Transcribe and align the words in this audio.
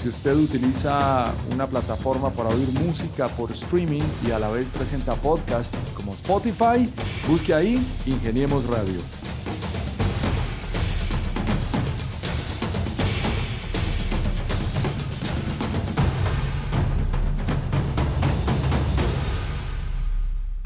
si 0.00 0.08
usted 0.08 0.36
utiliza 0.36 1.32
una 1.52 1.66
plataforma 1.66 2.30
para 2.30 2.50
oír 2.50 2.68
música 2.86 3.26
por 3.28 3.50
streaming 3.50 4.04
y 4.24 4.30
a 4.30 4.38
la 4.38 4.48
vez 4.48 4.68
presenta 4.68 5.14
podcast 5.16 5.74
como 5.94 6.14
Spotify, 6.14 6.88
busque 7.28 7.52
ahí 7.52 7.84
Ingeniemos 8.06 8.64
Radio. 8.68 9.00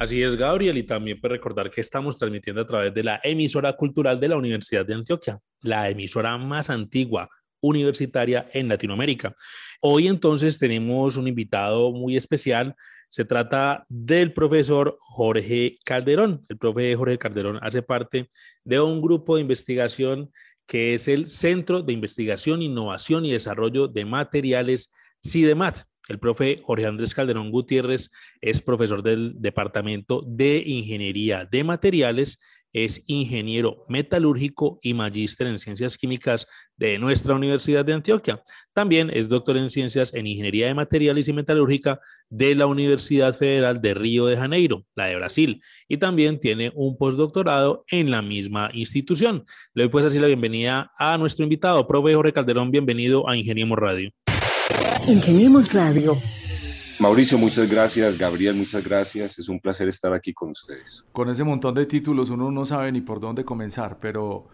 Así 0.04 0.22
es, 0.22 0.36
Gabriel, 0.36 0.76
y 0.76 0.82
también 0.82 1.18
puede 1.18 1.36
recordar 1.36 1.70
que 1.70 1.80
estamos 1.80 2.18
transmitiendo 2.18 2.60
a 2.60 2.66
través 2.66 2.92
de 2.92 3.02
la 3.02 3.22
emisora 3.24 3.72
cultural 3.72 4.20
de 4.20 4.28
la 4.28 4.36
Universidad 4.36 4.84
de 4.84 4.92
Antioquia, 4.92 5.40
la 5.62 5.88
emisora 5.88 6.36
más 6.36 6.68
antigua 6.68 7.30
universitaria 7.62 8.46
en 8.52 8.68
Latinoamérica. 8.68 9.34
Hoy 9.80 10.08
entonces 10.08 10.58
tenemos 10.58 11.16
un 11.16 11.26
invitado 11.26 11.90
muy 11.90 12.18
especial. 12.18 12.74
Se 13.08 13.24
trata 13.24 13.86
del 13.88 14.34
profesor 14.34 14.98
Jorge 15.00 15.78
Calderón. 15.86 16.44
El 16.50 16.58
profesor 16.58 16.98
Jorge 16.98 17.16
Calderón 17.16 17.58
hace 17.62 17.80
parte 17.80 18.28
de 18.62 18.80
un 18.80 19.00
grupo 19.00 19.36
de 19.36 19.40
investigación 19.40 20.30
que 20.66 20.92
es 20.92 21.08
el 21.08 21.28
Centro 21.28 21.80
de 21.80 21.94
Investigación, 21.94 22.60
Innovación 22.60 23.24
y 23.24 23.32
Desarrollo 23.32 23.88
de 23.88 24.04
Materiales 24.04 24.92
CIDEMAT. 25.22 25.78
El 26.08 26.18
profe 26.18 26.60
Jorge 26.62 26.86
Andrés 26.86 27.14
Calderón 27.14 27.50
Gutiérrez 27.50 28.10
es 28.40 28.60
profesor 28.60 29.02
del 29.02 29.34
Departamento 29.38 30.22
de 30.26 30.62
Ingeniería 30.66 31.48
de 31.50 31.64
Materiales, 31.64 32.42
es 32.74 33.04
ingeniero 33.06 33.86
metalúrgico 33.88 34.80
y 34.82 34.94
magíster 34.94 35.46
en 35.46 35.60
ciencias 35.60 35.96
químicas 35.96 36.46
de 36.76 36.98
nuestra 36.98 37.34
Universidad 37.36 37.84
de 37.84 37.92
Antioquia. 37.92 38.42
También 38.74 39.10
es 39.14 39.28
doctor 39.28 39.56
en 39.56 39.70
ciencias 39.70 40.12
en 40.12 40.26
ingeniería 40.26 40.66
de 40.66 40.74
materiales 40.74 41.28
y 41.28 41.32
metalúrgica 41.32 42.00
de 42.28 42.56
la 42.56 42.66
Universidad 42.66 43.32
Federal 43.32 43.80
de 43.80 43.94
Río 43.94 44.26
de 44.26 44.36
Janeiro, 44.36 44.84
la 44.96 45.06
de 45.06 45.14
Brasil, 45.14 45.62
y 45.86 45.98
también 45.98 46.40
tiene 46.40 46.72
un 46.74 46.98
postdoctorado 46.98 47.84
en 47.88 48.10
la 48.10 48.22
misma 48.22 48.70
institución. 48.74 49.44
Le 49.72 49.84
doy 49.84 49.90
pues 49.90 50.04
así 50.04 50.18
la 50.18 50.26
bienvenida 50.26 50.90
a 50.98 51.16
nuestro 51.16 51.44
invitado, 51.44 51.86
profe 51.86 52.14
Jorge 52.14 52.32
Calderón, 52.32 52.72
bienvenido 52.72 53.28
a 53.28 53.36
Ingeniemos 53.36 53.78
Radio. 53.78 54.10
Ingeniemos 55.06 55.70
Radio. 55.74 56.12
Mauricio, 56.98 57.36
muchas 57.36 57.70
gracias. 57.70 58.16
Gabriel, 58.16 58.56
muchas 58.56 58.82
gracias. 58.82 59.38
Es 59.38 59.50
un 59.50 59.60
placer 59.60 59.88
estar 59.88 60.14
aquí 60.14 60.32
con 60.32 60.50
ustedes. 60.50 61.06
Con 61.12 61.28
ese 61.28 61.44
montón 61.44 61.74
de 61.74 61.84
títulos 61.84 62.30
uno 62.30 62.50
no 62.50 62.64
sabe 62.64 62.90
ni 62.90 63.02
por 63.02 63.20
dónde 63.20 63.44
comenzar, 63.44 63.98
pero 64.00 64.48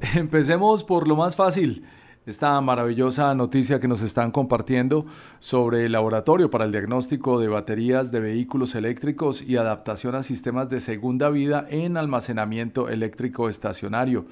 empecemos 0.14 0.84
por 0.84 1.08
lo 1.08 1.16
más 1.16 1.34
fácil. 1.34 1.84
Esta 2.24 2.60
maravillosa 2.60 3.34
noticia 3.34 3.80
que 3.80 3.88
nos 3.88 4.00
están 4.02 4.30
compartiendo 4.30 5.06
sobre 5.40 5.86
el 5.86 5.92
laboratorio 5.92 6.48
para 6.48 6.64
el 6.64 6.70
diagnóstico 6.70 7.40
de 7.40 7.48
baterías 7.48 8.12
de 8.12 8.20
vehículos 8.20 8.76
eléctricos 8.76 9.42
y 9.42 9.56
adaptación 9.56 10.14
a 10.14 10.22
sistemas 10.22 10.68
de 10.68 10.78
segunda 10.78 11.30
vida 11.30 11.66
en 11.68 11.96
almacenamiento 11.96 12.88
eléctrico 12.88 13.48
estacionario. 13.48 14.26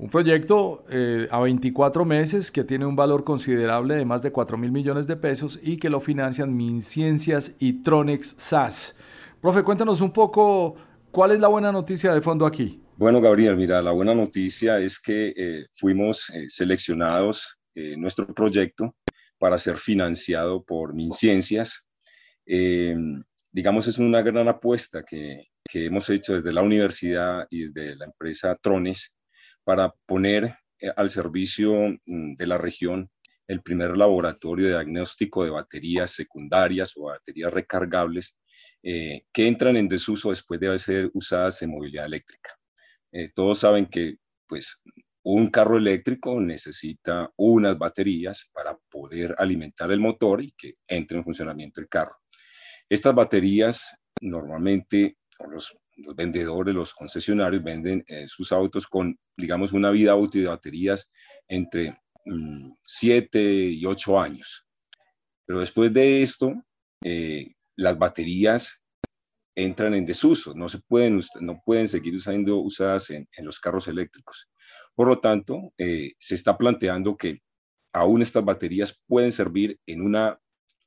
Un 0.00 0.10
proyecto 0.10 0.84
eh, 0.88 1.26
a 1.28 1.40
24 1.40 2.04
meses 2.04 2.52
que 2.52 2.62
tiene 2.62 2.86
un 2.86 2.94
valor 2.94 3.24
considerable 3.24 3.96
de 3.96 4.04
más 4.04 4.22
de 4.22 4.30
4 4.30 4.56
mil 4.56 4.70
millones 4.70 5.08
de 5.08 5.16
pesos 5.16 5.58
y 5.60 5.76
que 5.76 5.90
lo 5.90 6.00
financian 6.00 6.56
MinCiencias 6.56 7.56
y 7.58 7.82
Tronex 7.82 8.36
SAS. 8.38 8.96
Profe, 9.40 9.64
cuéntanos 9.64 10.00
un 10.00 10.12
poco 10.12 10.76
cuál 11.10 11.32
es 11.32 11.40
la 11.40 11.48
buena 11.48 11.72
noticia 11.72 12.14
de 12.14 12.20
fondo 12.20 12.46
aquí. 12.46 12.80
Bueno, 12.96 13.20
Gabriel, 13.20 13.56
mira, 13.56 13.82
la 13.82 13.90
buena 13.90 14.14
noticia 14.14 14.78
es 14.78 15.00
que 15.00 15.32
eh, 15.36 15.66
fuimos 15.72 16.30
eh, 16.30 16.44
seleccionados 16.48 17.56
nuestro 17.96 18.26
proyecto 18.34 18.96
para 19.38 19.56
ser 19.56 19.76
financiado 19.76 20.64
por 20.64 20.94
MinCiencias. 20.94 21.86
digamos, 22.44 23.86
es 23.86 23.98
una 23.98 24.20
gran 24.20 24.48
apuesta 24.48 25.04
que, 25.04 25.44
que 25.62 25.86
hemos 25.86 26.10
hecho 26.10 26.34
desde 26.34 26.52
la 26.52 26.62
universidad 26.62 27.46
y 27.48 27.68
desde 27.68 27.94
la 27.94 28.06
empresa 28.06 28.58
Trones 28.60 29.17
para 29.68 29.92
poner 30.06 30.56
eh, 30.80 30.90
al 30.96 31.10
servicio 31.10 31.74
mm, 32.06 32.36
de 32.36 32.46
la 32.46 32.56
región 32.56 33.10
el 33.46 33.60
primer 33.60 33.98
laboratorio 33.98 34.64
de 34.64 34.72
diagnóstico 34.72 35.44
de 35.44 35.50
baterías 35.50 36.10
secundarias 36.10 36.94
o 36.96 37.02
baterías 37.02 37.52
recargables 37.52 38.34
eh, 38.82 39.26
que 39.30 39.46
entran 39.46 39.76
en 39.76 39.86
desuso 39.86 40.30
después 40.30 40.58
de 40.58 40.78
ser 40.78 41.10
usadas 41.12 41.60
en 41.60 41.72
movilidad 41.72 42.06
eléctrica. 42.06 42.52
Eh, 43.12 43.28
todos 43.34 43.58
saben 43.58 43.84
que 43.84 44.16
pues, 44.46 44.80
un 45.22 45.50
carro 45.50 45.76
eléctrico 45.76 46.40
necesita 46.40 47.30
unas 47.36 47.76
baterías 47.76 48.48
para 48.54 48.74
poder 48.88 49.34
alimentar 49.36 49.92
el 49.92 50.00
motor 50.00 50.42
y 50.42 50.52
que 50.52 50.76
entre 50.86 51.18
en 51.18 51.24
funcionamiento 51.24 51.82
el 51.82 51.90
carro. 51.90 52.16
Estas 52.88 53.14
baterías 53.14 53.86
normalmente, 54.22 55.18
los 55.46 55.76
los 55.98 56.14
vendedores, 56.14 56.74
los 56.74 56.94
concesionarios 56.94 57.62
venden 57.62 58.04
eh, 58.06 58.26
sus 58.26 58.52
autos 58.52 58.86
con, 58.86 59.18
digamos, 59.36 59.72
una 59.72 59.90
vida 59.90 60.14
útil 60.14 60.42
de 60.42 60.48
baterías 60.48 61.08
entre 61.48 61.98
7 62.82 63.38
mm, 63.38 63.72
y 63.72 63.84
8 63.84 64.20
años. 64.20 64.66
Pero 65.46 65.60
después 65.60 65.92
de 65.92 66.22
esto, 66.22 66.52
eh, 67.02 67.52
las 67.76 67.98
baterías 67.98 68.82
entran 69.56 69.94
en 69.94 70.06
desuso, 70.06 70.54
no, 70.54 70.68
se 70.68 70.78
pueden, 70.78 71.20
no 71.40 71.60
pueden 71.64 71.88
seguir 71.88 72.20
siendo 72.20 72.58
usadas 72.58 73.10
en, 73.10 73.26
los 73.38 73.58
carros 73.58 73.88
eléctricos. 73.88 74.48
Por 74.94 75.08
lo 75.08 75.20
tanto, 75.20 75.72
eh, 75.78 76.12
se 76.18 76.36
está 76.36 76.56
planteando 76.56 77.16
que 77.16 77.40
aún 77.92 78.22
estas 78.22 78.44
baterías 78.44 79.00
pueden 79.06 79.32
servir 79.32 79.80
en, 79.86 80.02
una, 80.02 80.38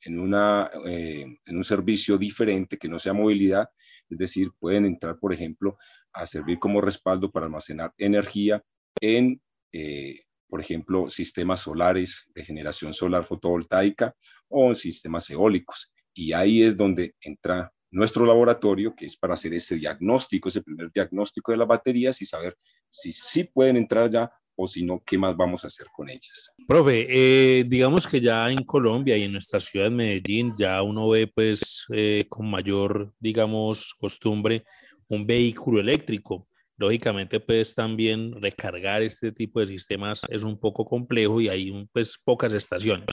en, 0.02 0.19
una, 0.19 0.69
en 0.86 1.58
un 1.58 1.63
servicio 1.66 2.18
diferente 2.18 2.78
que 2.78 2.88
no 2.88 3.00
sea 3.00 3.12
movilidad, 3.12 3.68
es 4.12 4.18
decir, 4.18 4.52
pueden 4.60 4.86
entrar, 4.86 5.18
por 5.19 5.34
ejemplo, 5.34 5.78
a 6.13 6.25
servir 6.25 6.60
como 6.60 6.81
respaldo 6.81 7.31
para 7.31 7.46
almacenar 7.46 7.94
energía 7.98 8.63
en, 9.00 9.42
eh, 9.72 10.22
por 10.48 10.60
ejemplo, 10.60 11.10
sistemas 11.10 11.62
solares 11.62 12.30
de 12.36 12.44
generación 12.44 12.94
solar 12.94 13.24
fotovoltaica 13.24 14.13
o 14.50 14.74
sistemas 14.75 15.30
eólicos. 15.30 15.92
Y 16.13 16.34
ahí 16.34 16.63
es 16.63 16.75
donde 16.75 17.16
entra 17.22 17.72
nuestro 17.90 18.25
laboratorio, 18.25 18.96
que 18.96 19.06
es 19.06 19.18
para 19.18 19.34
hacer 19.34 19.54
ese 19.54 19.75
diagnóstico, 19.75 20.50
ese 20.50 20.62
primer 20.62 20.92
diagnóstico 20.92 21.52
de 21.52 21.58
las 21.58 21.68
baterías 21.68 22.22
y 22.22 22.25
saber 22.25 22.58
si 22.90 23.13
sí 23.13 23.46
pueden 23.46 23.78
entrar 23.78 24.10
ya 24.10 24.31
o 24.62 24.68
si 24.68 24.84
no, 24.84 25.02
qué 25.06 25.18
más 25.18 25.36
vamos 25.36 25.63
a 25.63 25.68
hacer 25.68 25.88
con 25.92 26.10
ellas. 26.10 26.54
Profe, 26.68 27.08
eh, 27.10 27.63
digamos 27.63 28.06
que 28.06 28.22
ya 28.22 28.50
en 28.52 28.63
Colombia 28.63 29.18
y 29.18 29.24
en 29.24 29.31
nuestra 29.31 29.60
ciudad 29.60 29.86
de 29.86 29.96
Medellín 29.96 30.54
ya 30.58 30.81
uno 30.84 31.10
ve 31.10 31.28
pues 31.28 31.86
eh, 31.92 32.25
con 32.30 32.50
mayor, 32.50 33.12
digamos, 33.19 33.96
costumbre 34.00 34.63
un 35.08 35.25
vehículo 35.25 35.80
eléctrico. 35.80 36.48
Lógicamente, 36.78 37.40
pues 37.40 37.75
también 37.75 38.40
recargar 38.42 39.02
este 39.02 39.31
tipo 39.31 39.60
de 39.60 39.68
sistemas 39.68 40.22
es 40.30 40.44
un 40.44 40.60
poco 40.60 40.86
complejo 40.86 41.42
y 41.42 41.50
hay 41.50 41.88
pues 41.92 42.18
pocas 42.24 42.54
estaciones. 42.54 43.08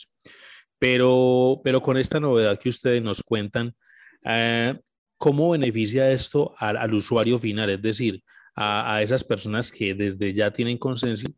Pero, 0.79 1.61
pero 1.65 1.83
con 1.83 1.97
esta 1.97 2.21
novedad 2.21 2.59
que 2.59 2.69
ustedes 2.69 3.03
nos 3.03 3.23
cuentan, 3.23 3.75
eh, 4.25 4.79
¿cómo 5.17 5.51
beneficia 5.51 6.11
esto 6.13 6.55
al, 6.59 6.77
al, 6.77 6.95
usuario 6.95 7.39
final? 7.39 7.71
Es 7.71 7.83
decir, 7.83 8.23
a, 8.61 9.01
esas 9.03 9.23
personas 9.23 9.71
que 9.71 9.95
desde 9.95 10.33
ya 10.33 10.51
tienen 10.51 10.79
conciencia 10.79 11.29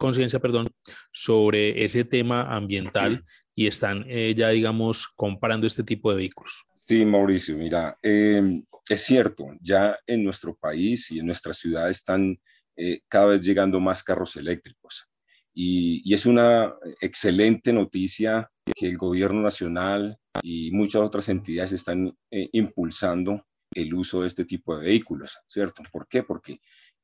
sobre 1.12 1.84
ese 1.84 2.04
tema 2.04 2.42
ambiental 2.42 3.24
y 3.54 3.66
están 3.66 4.04
eh, 4.08 4.34
ya, 4.36 4.48
digamos, 4.48 5.06
comprando 5.08 5.66
este 5.66 5.84
tipo 5.84 6.10
de 6.10 6.16
vehículos. 6.16 6.64
Sí, 6.80 7.04
Mauricio, 7.04 7.56
mira, 7.56 7.96
eh, 8.02 8.62
es 8.88 9.02
cierto, 9.02 9.44
ya 9.60 9.98
en 10.06 10.24
nuestro 10.24 10.56
país 10.56 11.10
y 11.10 11.18
en 11.18 11.26
nuestra 11.26 11.52
ciudad 11.52 11.90
están 11.90 12.38
eh, 12.76 13.00
cada 13.08 13.26
vez 13.26 13.44
llegando 13.44 13.78
más 13.80 14.02
carros 14.02 14.36
eléctricos. 14.36 15.06
Y, 15.52 16.00
y, 16.04 16.14
es 16.14 16.26
una 16.26 16.72
excelente 17.00 17.72
noticia 17.72 18.48
que 18.74 18.88
el 18.88 18.96
gobierno 18.96 19.42
nacional 19.42 20.16
y 20.42 20.70
muchas 20.70 21.02
otras 21.02 21.28
entidades 21.28 21.72
están 21.72 22.16
eh, 22.30 22.48
impulsando 22.52 23.44
el 23.74 23.94
uso 23.94 24.22
de 24.22 24.28
este 24.28 24.44
tipo 24.44 24.76
de 24.76 24.86
vehículos, 24.86 25.38
¿cierto? 25.46 25.82
¿Por 25.92 26.08
qué? 26.08 26.22
Porque 26.22 26.60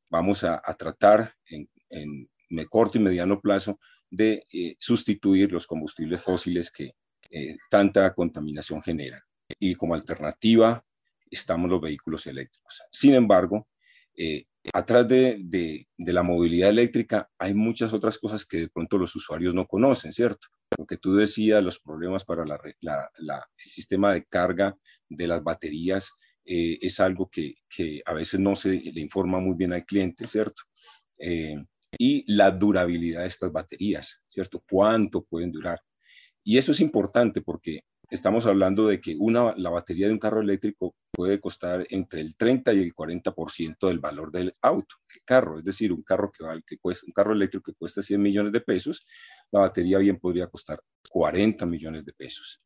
vamos 0.08 0.44
a, 0.44 0.60
a 0.64 0.74
tratar 0.74 1.34
en, 1.46 1.68
en, 1.90 2.28
corto 2.70 2.98
y 2.98 3.00
mediano 3.02 3.40
plazo 3.40 3.78
de 4.08 4.46
eh, 4.52 4.76
sustituir 4.78 5.52
los 5.52 5.66
combustibles 5.66 6.22
fósiles 6.22 6.70
que 6.70 6.92
tanta 7.68 8.14
contaminación 8.14 8.80
generan 8.80 9.20
y 9.58 9.74
como 9.74 9.94
alternativa 9.94 10.84
estamos 11.30 11.70
los 11.70 11.80
vehículos 11.80 12.26
eléctricos. 12.26 12.82
Sin 12.90 13.14
embargo, 13.14 13.66
eh, 14.16 14.44
atrás 14.72 15.06
de, 15.08 15.38
de, 15.40 15.86
de, 15.96 16.12
la 16.12 16.22
movilidad 16.22 16.70
eléctrica 16.70 17.28
hay 17.38 17.54
muchas 17.54 17.92
otras 17.92 18.18
cosas 18.18 18.44
que 18.44 18.60
de 18.60 18.68
pronto 18.68 18.98
los 18.98 19.14
usuarios 19.14 19.54
no 19.54 19.66
conocen, 19.66 20.12
¿cierto? 20.12 20.48
Lo 20.78 20.86
que 20.86 20.96
tú 20.96 21.14
decías, 21.14 21.62
los 21.62 21.78
problemas 21.78 22.24
para 22.24 22.44
la, 22.44 22.58
la, 22.80 23.10
la, 23.18 23.36
el 23.36 23.70
sistema 23.70 24.14
de 24.14 24.24
carga 24.24 24.76
de 25.08 25.26
las 25.26 25.42
baterías 25.42 26.12
eh, 26.46 26.78
es 26.80 27.00
algo 27.00 27.28
que, 27.28 27.54
que, 27.68 28.00
a 28.06 28.12
veces 28.14 28.40
no 28.40 28.54
se 28.56 28.70
le 28.70 29.00
informa 29.00 29.40
muy 29.40 29.56
bien 29.56 29.72
al 29.72 29.84
cliente, 29.84 30.26
¿cierto? 30.26 30.62
Eh, 31.18 31.56
y 31.98 32.24
la 32.32 32.50
durabilidad 32.50 33.22
de 33.22 33.28
estas 33.28 33.52
baterías, 33.52 34.22
¿cierto? 34.26 34.62
¿Cuánto 34.68 35.24
pueden 35.24 35.50
durar? 35.50 35.80
Y 36.44 36.58
eso 36.58 36.72
es 36.72 36.80
importante 36.80 37.40
porque 37.40 37.80
estamos 38.10 38.46
hablando 38.46 38.86
de 38.86 39.00
que 39.00 39.16
una, 39.18 39.54
la 39.56 39.70
batería 39.70 40.06
de 40.06 40.12
un 40.12 40.18
carro 40.18 40.40
eléctrico 40.40 40.94
puede 41.10 41.40
costar 41.40 41.86
entre 41.90 42.20
el 42.20 42.36
30 42.36 42.72
y 42.74 42.80
el 42.80 42.94
40% 42.94 43.88
del 43.88 43.98
valor 43.98 44.30
del 44.30 44.54
auto, 44.62 44.94
el 45.14 45.22
carro. 45.24 45.58
Es 45.58 45.64
decir, 45.64 45.92
un 45.92 46.02
carro, 46.02 46.30
que, 46.30 46.44
vale, 46.44 46.62
que 46.66 46.78
cuesta, 46.78 47.06
un 47.06 47.12
carro 47.12 47.32
eléctrico 47.32 47.72
que 47.72 47.76
cuesta 47.76 48.02
100 48.02 48.22
millones 48.22 48.52
de 48.52 48.60
pesos, 48.60 49.06
la 49.50 49.60
batería 49.60 49.98
bien 49.98 50.18
podría 50.18 50.46
costar 50.46 50.80
40 51.10 51.66
millones 51.66 52.04
de 52.04 52.12
pesos. 52.12 52.60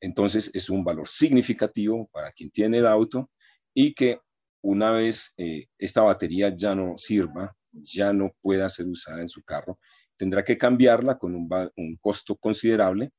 Entonces, 0.00 0.50
es 0.54 0.70
un 0.70 0.84
valor 0.84 1.08
significativo 1.08 2.08
para 2.12 2.32
quien 2.32 2.50
tiene 2.50 2.78
el 2.78 2.86
auto 2.86 3.30
y 3.74 3.94
que 3.94 4.20
una 4.62 4.90
vez 4.90 5.34
eh, 5.36 5.66
esta 5.78 6.02
batería 6.02 6.54
ya 6.56 6.74
no 6.74 6.96
sirva, 6.96 7.56
ya 7.72 8.12
no 8.12 8.32
pueda 8.40 8.68
ser 8.68 8.86
usada 8.86 9.20
en 9.20 9.28
su 9.28 9.42
carro, 9.42 9.78
tendrá 10.16 10.44
que 10.44 10.58
cambiarla 10.58 11.18
con 11.18 11.34
un, 11.34 11.96
costo 12.00 12.36
considerable 12.36 13.12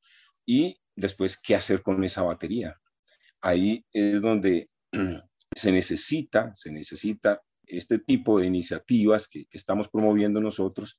y 0.45 0.77
después 0.95 1.37
qué 1.37 1.55
hacer 1.55 1.81
con 1.81 2.03
esa 2.03 2.23
batería. 2.23 2.75
Ahí 3.41 3.85
es 3.93 4.21
donde 4.21 4.69
se 5.55 5.71
necesita, 5.71 6.51
se 6.55 6.71
necesita 6.71 7.41
este 7.63 7.99
tipo 7.99 8.39
de 8.39 8.47
iniciativas 8.47 9.27
que 9.27 9.45
estamos 9.51 9.89
promoviendo 9.89 10.41
nosotros 10.41 10.97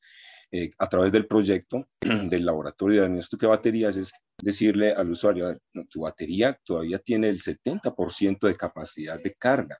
eh, 0.52 0.72
a 0.78 0.88
través 0.88 1.12
del 1.12 1.26
proyecto 1.26 1.88
del 2.00 2.44
laboratorio 2.44 3.02
de 3.02 3.08
diagnóstico 3.08 3.46
de 3.46 3.50
baterías, 3.50 3.96
es 3.96 4.12
decirle 4.42 4.92
al 4.92 5.10
usuario, 5.10 5.46
ver, 5.46 5.60
tu 5.88 6.00
batería 6.00 6.58
todavía 6.64 6.98
tiene 6.98 7.28
el 7.28 7.40
70% 7.40 8.46
de 8.46 8.56
capacidad 8.56 9.20
de 9.22 9.34
carga. 9.34 9.78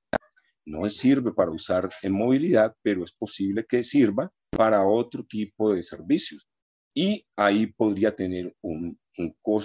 No 0.67 0.89
sirve 0.89 1.33
para 1.33 1.51
usar 1.51 1.89
en 2.03 2.13
movilidad, 2.13 2.75
pero 2.83 3.03
es 3.03 3.13
posible 3.13 3.67
que 3.69 3.83
sirva 3.83 4.31
para 4.51 4.87
otro 4.87 5.25
tipo 5.25 5.75
de 5.75 5.83
servicios. 5.83 6.47
Y 6.95 7.27
ahí 7.37 7.67
podría 7.67 8.15
tener 8.15 8.55
un, 8.61 8.99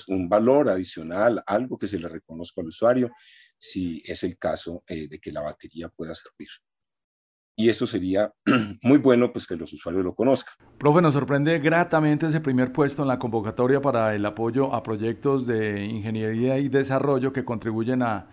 un 0.08 0.30
valor 0.30 0.70
adicional, 0.70 1.44
algo 1.46 1.78
que 1.78 1.88
se 1.88 2.00
le 2.00 2.08
reconozca 2.08 2.62
al 2.62 2.68
usuario, 2.68 3.12
si 3.58 4.02
es 4.06 4.24
el 4.24 4.38
caso 4.38 4.84
eh, 4.88 5.08
de 5.08 5.20
que 5.20 5.32
la 5.32 5.42
batería 5.42 5.90
pueda 5.90 6.16
servir. 6.16 6.50
Y 7.58 7.70
eso 7.70 7.88
sería 7.88 8.34
muy 8.82 8.98
bueno 8.98 9.32
pues 9.32 9.48
que 9.48 9.56
los 9.56 9.72
usuarios 9.72 10.04
lo 10.04 10.14
conozcan. 10.14 10.56
Profe, 10.78 11.02
nos 11.02 11.14
sorprende 11.14 11.60
gratamente 11.60 12.28
ese 12.28 12.42
primer 12.42 12.72
puesto 12.72 13.02
en 13.02 13.08
la 13.08 13.18
convocatoria 13.18 13.82
para 13.82 14.14
el 14.14 14.26
apoyo 14.26 14.74
a 14.74 14.84
proyectos 14.84 15.48
de 15.48 15.86
ingeniería 15.86 16.58
y 16.58 16.68
desarrollo 16.68 17.32
que 17.32 17.46
contribuyen 17.46 18.02
a, 18.02 18.28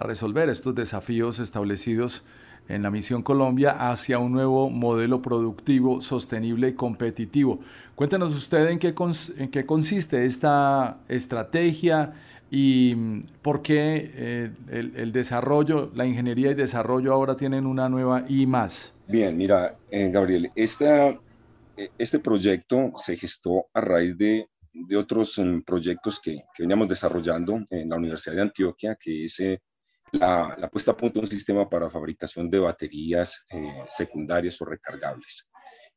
resolver 0.00 0.48
estos 0.48 0.76
desafíos 0.76 1.40
establecidos 1.40 2.24
en 2.68 2.84
la 2.84 2.90
Misión 2.92 3.20
Colombia 3.20 3.90
hacia 3.90 4.20
un 4.20 4.30
nuevo 4.30 4.70
modelo 4.70 5.20
productivo, 5.20 6.00
sostenible 6.02 6.68
y 6.68 6.74
competitivo. 6.74 7.58
Cuéntenos 7.96 8.32
usted 8.32 8.68
en 8.68 8.78
qué, 8.78 8.94
en 9.38 9.50
qué 9.50 9.66
consiste 9.66 10.24
esta 10.24 10.98
estrategia 11.08 12.12
y 12.50 12.94
mm, 12.96 13.22
por 13.42 13.62
qué 13.62 14.10
eh, 14.14 14.50
el, 14.70 14.96
el, 14.96 15.12
desarrollo, 15.12 15.90
la 15.94 16.06
ingeniería 16.06 16.50
y 16.50 16.54
desarrollo 16.54 17.12
ahora 17.12 17.36
tienen 17.36 17.66
una 17.66 17.88
nueva 17.88 18.24
I 18.28 18.46
más. 18.46 18.94
Bien, 19.06 19.36
mira, 19.36 19.76
eh, 19.90 20.10
Gabriel, 20.10 20.50
esta, 20.54 21.08
eh, 21.76 21.90
este 21.98 22.18
proyecto 22.18 22.92
se 22.96 23.16
gestó 23.16 23.66
a 23.72 23.80
raíz 23.80 24.16
de, 24.16 24.48
de 24.72 24.96
otros 24.96 25.38
um, 25.38 25.62
proyectos 25.62 26.20
que, 26.20 26.42
que, 26.54 26.62
veníamos 26.62 26.88
desarrollando 26.88 27.60
en 27.70 27.88
la 27.88 27.96
Universidad 27.96 28.36
de 28.36 28.42
Antioquia, 28.42 28.96
que 29.00 29.24
es 29.24 29.40
la, 30.12 30.56
la, 30.58 30.68
puesta 30.68 30.92
a 30.92 30.96
punto 30.96 31.20
de 31.20 31.26
un 31.26 31.30
sistema 31.30 31.68
para 31.68 31.90
fabricación 31.90 32.50
de 32.50 32.58
baterías 32.58 33.46
eh, 33.50 33.84
secundarias 33.88 34.60
o 34.60 34.64
recargables. 34.64 35.50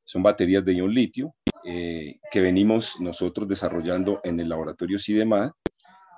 Son 0.03 0.23
baterías 0.23 0.65
de 0.65 0.73
ion 0.73 0.93
litio 0.93 1.35
eh, 1.63 2.19
que 2.29 2.41
venimos 2.41 2.99
nosotros 2.99 3.47
desarrollando 3.47 4.19
en 4.23 4.39
el 4.39 4.49
laboratorio 4.49 4.97
CIDEMAD 4.99 5.51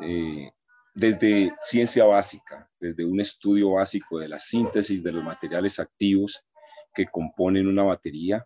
eh, 0.03 0.51
desde 0.93 1.53
ciencia 1.61 2.05
básica, 2.05 2.69
desde 2.79 3.05
un 3.05 3.19
estudio 3.19 3.71
básico 3.71 4.19
de 4.19 4.29
la 4.29 4.39
síntesis 4.39 5.03
de 5.03 5.11
los 5.11 5.23
materiales 5.23 5.79
activos 5.79 6.45
que 6.93 7.07
componen 7.07 7.67
una 7.67 7.83
batería. 7.83 8.45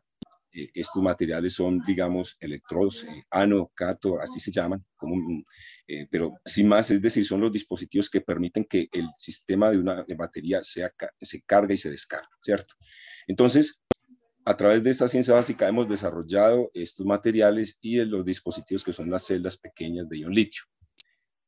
Eh, 0.54 0.70
estos 0.74 1.04
materiales 1.04 1.54
son, 1.54 1.80
digamos, 1.86 2.38
electrodos, 2.40 3.04
eh, 3.04 3.26
ano, 3.30 3.70
cato, 3.76 4.22
así 4.22 4.40
se 4.40 4.52
llaman, 4.52 4.84
como 4.96 5.44
eh, 5.88 6.08
pero 6.10 6.34
sin 6.46 6.70
más, 6.70 6.90
es 6.90 7.02
decir, 7.02 7.26
son 7.26 7.42
los 7.42 7.52
dispositivos 7.52 8.10
que 8.10 8.22
permiten 8.22 8.64
que 8.66 8.88
el 8.94 9.08
sistema 9.18 9.70
de 9.70 9.78
una 9.78 10.06
batería 10.18 10.62
se 10.64 10.90
carga 11.46 11.74
y 11.74 11.78
se 11.78 11.92
descarga, 11.92 12.30
¿cierto? 12.42 12.76
Entonces, 13.28 13.84
a 14.46 14.56
través 14.56 14.82
de 14.82 14.92
esta 14.92 15.10
ciencia 15.10 15.34
básica 15.34 15.68
hemos 15.68 15.90
desarrollado 15.90 16.72
estos 16.74 17.06
materiales 17.06 17.78
y 17.82 17.98
los 17.98 18.24
dispositivos 18.24 18.86
que 18.86 18.94
son 18.94 19.10
las 19.10 19.26
celdas 19.26 19.58
pequeñas 19.58 20.08
de 20.08 20.20
ion 20.20 20.34
litio. 20.34 20.64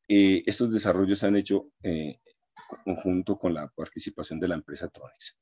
Eh, 0.10 0.44
estos 0.46 0.74
desarrollos 0.74 1.20
se 1.20 1.28
han 1.28 1.38
hecho 1.38 1.72
eh, 1.84 2.20
conjunto 2.84 3.38
con 3.38 3.54
la 3.54 3.68
participación 3.70 4.40
de 4.40 4.48
la 4.48 4.56
empresa 4.56 4.90
Tronex. 4.90 5.38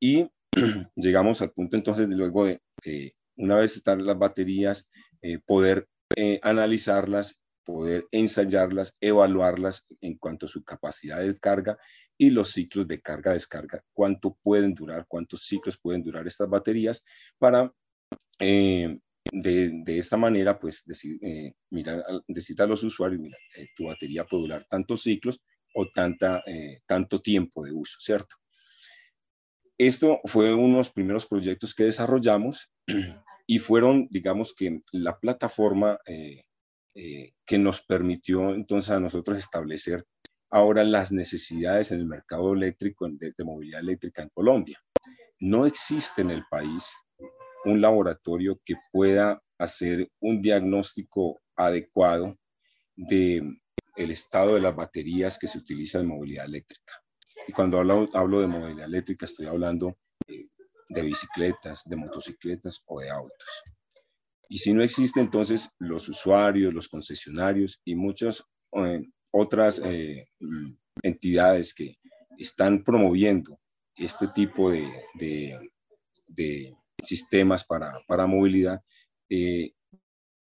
Y 0.00 0.28
llegamos 0.96 1.42
al 1.42 1.52
punto 1.52 1.76
entonces 1.76 2.08
de 2.08 2.14
luego 2.14 2.44
de, 2.44 2.60
eh, 2.84 3.12
una 3.36 3.56
vez 3.56 3.76
están 3.76 4.04
las 4.04 4.18
baterías, 4.18 4.88
eh, 5.22 5.38
poder 5.38 5.88
eh, 6.16 6.40
analizarlas, 6.42 7.38
poder 7.64 8.06
ensayarlas, 8.12 8.96
evaluarlas 9.00 9.86
en 10.00 10.16
cuanto 10.16 10.46
a 10.46 10.48
su 10.48 10.64
capacidad 10.64 11.20
de 11.20 11.38
carga 11.38 11.76
y 12.16 12.30
los 12.30 12.50
ciclos 12.50 12.88
de 12.88 13.00
carga-descarga, 13.00 13.84
cuánto 13.92 14.38
pueden 14.42 14.74
durar, 14.74 15.06
cuántos 15.06 15.44
ciclos 15.46 15.78
pueden 15.78 16.02
durar 16.02 16.26
estas 16.26 16.48
baterías 16.48 17.04
para 17.38 17.72
eh, 18.40 18.98
de, 19.32 19.70
de, 19.84 19.98
esta 19.98 20.16
manera, 20.16 20.58
pues 20.58 20.82
decir, 20.84 21.18
eh, 21.22 21.54
a 21.70 22.66
los 22.66 22.82
usuarios, 22.82 23.20
mira, 23.20 23.36
eh, 23.56 23.68
tu 23.74 23.84
batería 23.84 24.24
puede 24.24 24.42
durar 24.42 24.66
tantos 24.68 25.02
ciclos 25.02 25.40
o 25.74 25.86
tanta, 25.92 26.42
eh, 26.46 26.80
tanto 26.86 27.20
tiempo 27.20 27.64
de 27.64 27.72
uso, 27.72 27.98
¿cierto? 28.00 28.36
esto 29.78 30.20
fue 30.24 30.52
uno 30.52 30.72
de 30.72 30.78
los 30.78 30.90
primeros 30.90 31.26
proyectos 31.26 31.74
que 31.74 31.84
desarrollamos 31.84 32.68
y 33.46 33.58
fueron, 33.60 34.08
digamos 34.10 34.52
que, 34.54 34.80
la 34.92 35.18
plataforma 35.18 35.98
eh, 36.04 36.42
eh, 36.94 37.32
que 37.46 37.58
nos 37.58 37.80
permitió 37.82 38.54
entonces 38.54 38.90
a 38.90 39.00
nosotros 39.00 39.38
establecer 39.38 40.04
ahora 40.50 40.82
las 40.82 41.12
necesidades 41.12 41.92
en 41.92 42.00
el 42.00 42.06
mercado 42.06 42.52
eléctrico, 42.52 43.08
de 43.08 43.44
movilidad 43.44 43.80
eléctrica 43.80 44.22
en 44.22 44.30
Colombia. 44.30 44.80
No 45.38 45.66
existe 45.66 46.22
en 46.22 46.30
el 46.30 46.42
país 46.50 46.90
un 47.64 47.80
laboratorio 47.80 48.60
que 48.64 48.74
pueda 48.92 49.42
hacer 49.58 50.08
un 50.20 50.40
diagnóstico 50.40 51.40
adecuado 51.56 52.36
de 52.96 53.42
el 53.96 54.10
estado 54.10 54.54
de 54.54 54.60
las 54.60 54.74
baterías 54.74 55.38
que 55.38 55.48
se 55.48 55.58
utilizan 55.58 56.02
en 56.02 56.08
movilidad 56.08 56.46
eléctrica. 56.46 56.92
Y 57.46 57.52
cuando 57.52 57.78
hablo, 57.78 58.08
hablo 58.14 58.40
de 58.40 58.46
movilidad 58.46 58.86
eléctrica 58.86 59.26
estoy 59.26 59.46
hablando 59.46 59.96
de 60.88 61.02
bicicletas, 61.02 61.82
de 61.84 61.96
motocicletas 61.96 62.82
o 62.86 63.00
de 63.00 63.10
autos. 63.10 63.62
Y 64.48 64.58
si 64.58 64.72
no 64.72 64.82
existe, 64.82 65.20
entonces 65.20 65.68
los 65.78 66.08
usuarios, 66.08 66.72
los 66.72 66.88
concesionarios 66.88 67.80
y 67.84 67.94
muchas 67.94 68.42
eh, 68.72 69.02
otras 69.30 69.80
eh, 69.84 70.26
entidades 71.02 71.74
que 71.74 71.96
están 72.38 72.82
promoviendo 72.82 73.58
este 73.96 74.28
tipo 74.28 74.70
de 74.70 75.68
sistemas 77.02 77.64
para, 77.64 78.00
para 78.06 78.26
movilidad, 78.26 78.80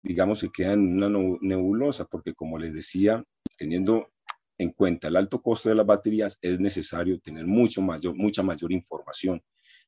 digamos 0.03 0.41
que 0.41 0.49
quedan 0.49 0.79
en 0.81 1.03
una 1.03 1.37
nebulosa, 1.41 2.05
porque 2.05 2.33
como 2.33 2.57
les 2.57 2.73
decía, 2.73 3.23
teniendo 3.57 4.11
en 4.57 4.71
cuenta 4.71 5.07
el 5.07 5.15
alto 5.17 5.41
costo 5.41 5.69
de 5.69 5.75
las 5.75 5.85
baterías, 5.85 6.37
es 6.41 6.59
necesario 6.59 7.19
tener 7.19 7.45
mucho 7.45 7.81
mayor, 7.81 8.15
mucha 8.15 8.43
mayor 8.43 8.71
información 8.71 9.41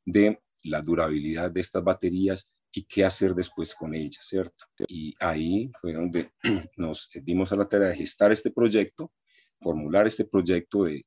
de 0.05 0.41
la 0.63 0.81
durabilidad 0.81 1.51
de 1.51 1.61
estas 1.61 1.83
baterías 1.83 2.49
y 2.73 2.83
qué 2.83 3.05
hacer 3.05 3.33
después 3.33 3.73
con 3.73 3.93
ellas, 3.93 4.25
¿cierto? 4.27 4.65
Y 4.87 5.13
ahí 5.19 5.71
fue 5.79 5.93
donde 5.93 6.31
nos 6.77 7.09
dimos 7.23 7.51
a 7.51 7.55
la 7.55 7.67
tarea 7.67 7.89
de 7.89 7.95
gestar 7.95 8.31
este 8.31 8.51
proyecto, 8.51 9.13
formular 9.61 10.07
este 10.07 10.25
proyecto 10.25 10.83
de, 10.83 11.05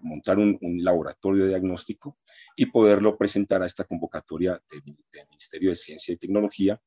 montar 0.00 0.38
un, 0.38 0.58
laboratorio 0.60 1.44
de 1.44 1.50
diagnóstico 1.50 2.18
y 2.56 2.66
poderlo 2.66 3.16
presentar 3.16 3.62
a 3.62 3.66
esta 3.66 3.84
convocatoria 3.84 4.60
del, 4.70 4.82
Ministerio 5.28 5.70
de 5.70 5.76
Ciencia 5.76 6.14
y 6.14 6.16
Tecnología, 6.16 6.80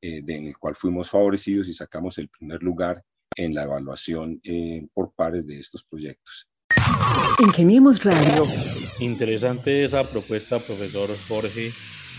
eh, 0.00 0.22
en 0.26 0.46
el 0.46 0.58
cual 0.58 0.76
fuimos 0.76 1.10
favorecidos 1.10 1.68
y 1.68 1.72
sacamos 1.72 2.18
el 2.18 2.28
primer 2.28 2.62
lugar 2.62 3.04
en 3.36 3.54
la 3.54 3.64
evaluación 3.64 4.40
eh, 4.44 4.86
por 4.94 5.12
pares 5.14 5.46
de 5.46 5.58
estos 5.58 5.84
proyectos. 5.84 6.48
Ingeniemos 7.38 8.02
Radio. 8.02 8.44
Interesante 9.00 9.84
esa 9.84 10.04
propuesta, 10.04 10.58
profesor 10.58 11.10
Jorge. 11.28 11.70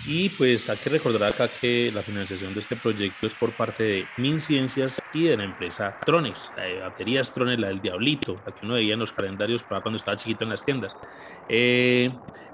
Y 0.09 0.29
pues 0.29 0.69
hay 0.69 0.77
que 0.77 0.89
recordar 0.89 1.33
acá 1.33 1.49
que 1.49 1.91
la 1.93 2.01
financiación 2.01 2.53
de 2.53 2.61
este 2.61 2.77
proyecto 2.77 3.27
es 3.27 3.35
por 3.35 3.51
parte 3.51 3.83
de 3.83 4.05
MinCiencias 4.17 5.01
y 5.13 5.25
de 5.25 5.35
la 5.35 5.43
empresa 5.43 5.99
Tronex, 6.05 6.51
la 6.55 6.63
de 6.63 6.79
baterías 6.79 7.33
Tronex, 7.33 7.59
la 7.59 7.67
del 7.67 7.81
Diablito, 7.81 8.41
la 8.45 8.55
que 8.55 8.65
uno 8.65 8.75
veía 8.75 8.93
en 8.93 9.01
los 9.01 9.11
calendarios 9.11 9.63
para 9.63 9.81
cuando 9.81 9.97
estaba 9.97 10.15
chiquito 10.15 10.45
en 10.45 10.51
las 10.51 10.63
tiendas. 10.63 10.93
Eh, 11.49 12.09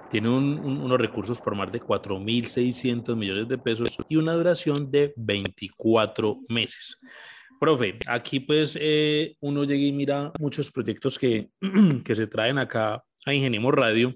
tiene 0.10 0.30
unos 0.30 1.00
recursos 1.00 1.40
por 1.40 1.54
más 1.54 1.72
de 1.72 1.80
4.600 1.80 3.16
millones 3.16 3.48
de 3.48 3.60
pesos 3.60 3.98
y 4.10 4.16
una 4.16 4.34
duración 4.34 4.90
de 4.90 5.14
24 5.16 6.40
meses. 6.50 7.00
Profe, 7.60 8.00
aquí 8.08 8.40
pues 8.40 8.76
eh, 8.82 9.36
uno 9.42 9.64
llega 9.64 9.86
y 9.86 9.92
mira 9.92 10.32
muchos 10.40 10.72
proyectos 10.72 11.20
que, 11.20 11.50
que 12.04 12.16
se 12.16 12.26
traen 12.26 12.58
acá 12.58 13.04
a 13.28 13.34
Ingeniemos 13.34 13.76
Radio 13.76 14.16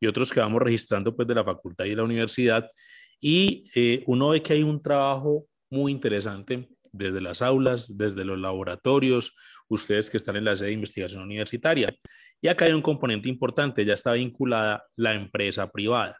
y 0.00 0.06
otros 0.06 0.32
que 0.32 0.40
vamos 0.40 0.62
registrando 0.62 1.14
pues 1.14 1.26
de 1.26 1.34
la 1.34 1.44
facultad 1.44 1.84
y 1.84 1.90
de 1.90 1.96
la 1.96 2.04
universidad 2.04 2.68
y 3.20 3.70
eh, 3.74 4.04
uno 4.06 4.30
ve 4.30 4.42
que 4.42 4.54
hay 4.54 4.62
un 4.62 4.80
trabajo 4.82 5.46
muy 5.70 5.92
interesante 5.92 6.68
desde 6.92 7.20
las 7.20 7.42
aulas, 7.42 7.96
desde 7.96 8.24
los 8.24 8.38
laboratorios, 8.38 9.36
ustedes 9.68 10.08
que 10.08 10.16
están 10.16 10.36
en 10.36 10.44
la 10.44 10.56
sede 10.56 10.68
de 10.68 10.74
investigación 10.74 11.22
universitaria. 11.22 11.94
Y 12.40 12.48
acá 12.48 12.64
hay 12.64 12.72
un 12.72 12.82
componente 12.82 13.28
importante, 13.28 13.84
ya 13.84 13.94
está 13.94 14.12
vinculada 14.12 14.84
la 14.96 15.14
empresa 15.14 15.70
privada. 15.70 16.18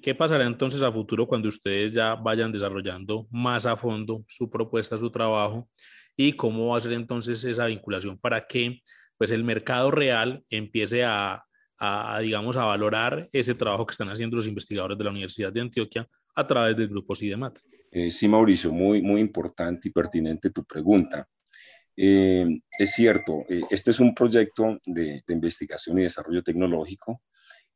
¿Qué 0.00 0.14
pasará 0.14 0.46
entonces 0.46 0.82
a 0.82 0.92
futuro 0.92 1.26
cuando 1.26 1.48
ustedes 1.48 1.92
ya 1.92 2.14
vayan 2.14 2.52
desarrollando 2.52 3.26
más 3.30 3.66
a 3.66 3.76
fondo 3.76 4.24
su 4.28 4.50
propuesta, 4.50 4.96
su 4.96 5.10
trabajo 5.10 5.68
y 6.16 6.34
cómo 6.34 6.68
va 6.68 6.76
a 6.76 6.80
ser 6.80 6.92
entonces 6.92 7.42
esa 7.44 7.66
vinculación 7.66 8.18
para 8.18 8.46
que 8.46 8.82
pues 9.16 9.30
el 9.30 9.42
mercado 9.42 9.90
real 9.90 10.44
empiece 10.50 11.04
a, 11.04 11.44
a, 11.78 12.18
digamos, 12.20 12.56
a 12.56 12.64
valorar 12.64 13.28
ese 13.32 13.54
trabajo 13.54 13.86
que 13.86 13.92
están 13.92 14.08
haciendo 14.08 14.36
los 14.36 14.46
investigadores 14.46 14.96
de 14.96 15.04
la 15.04 15.10
Universidad 15.10 15.52
de 15.52 15.60
Antioquia 15.60 16.08
a 16.34 16.46
través 16.46 16.76
del 16.76 16.88
grupo 16.88 17.14
CIDEMAT. 17.14 17.58
Eh, 17.90 18.10
sí, 18.10 18.28
Mauricio, 18.28 18.72
muy, 18.72 19.02
muy 19.02 19.20
importante 19.20 19.88
y 19.88 19.92
pertinente 19.92 20.50
tu 20.50 20.64
pregunta. 20.64 21.28
Eh, 21.96 22.60
es 22.78 22.90
cierto, 22.92 23.44
eh, 23.48 23.62
este 23.70 23.92
es 23.92 24.00
un 24.00 24.14
proyecto 24.14 24.80
de, 24.84 25.22
investigación 25.28 25.98
y 25.98 26.02
desarrollo 26.02 26.42
tecnológico 26.42 27.22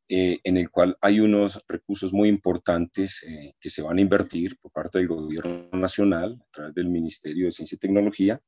eh, 0.09 0.39
en 0.43 0.57
el 0.57 0.71
cual 0.71 0.97
hay 1.01 1.21
unos 1.21 1.63
recursos 1.69 2.13
muy 2.13 2.29
importantes 2.29 3.25
que 3.61 3.71
se 3.71 3.83
van 3.83 3.99
a 3.99 4.01
invertir 4.01 4.59
por 4.59 4.73
parte 4.73 4.99
del 4.99 5.09
gobierno 5.09 5.69
nacional 5.73 6.39
a 6.41 6.51
través 6.51 6.75
del 6.75 6.89
Ministerio 6.89 7.45
de 7.45 7.53
Ciencia 7.53 7.77
y 7.77 7.79
Tecnología, 7.79 8.41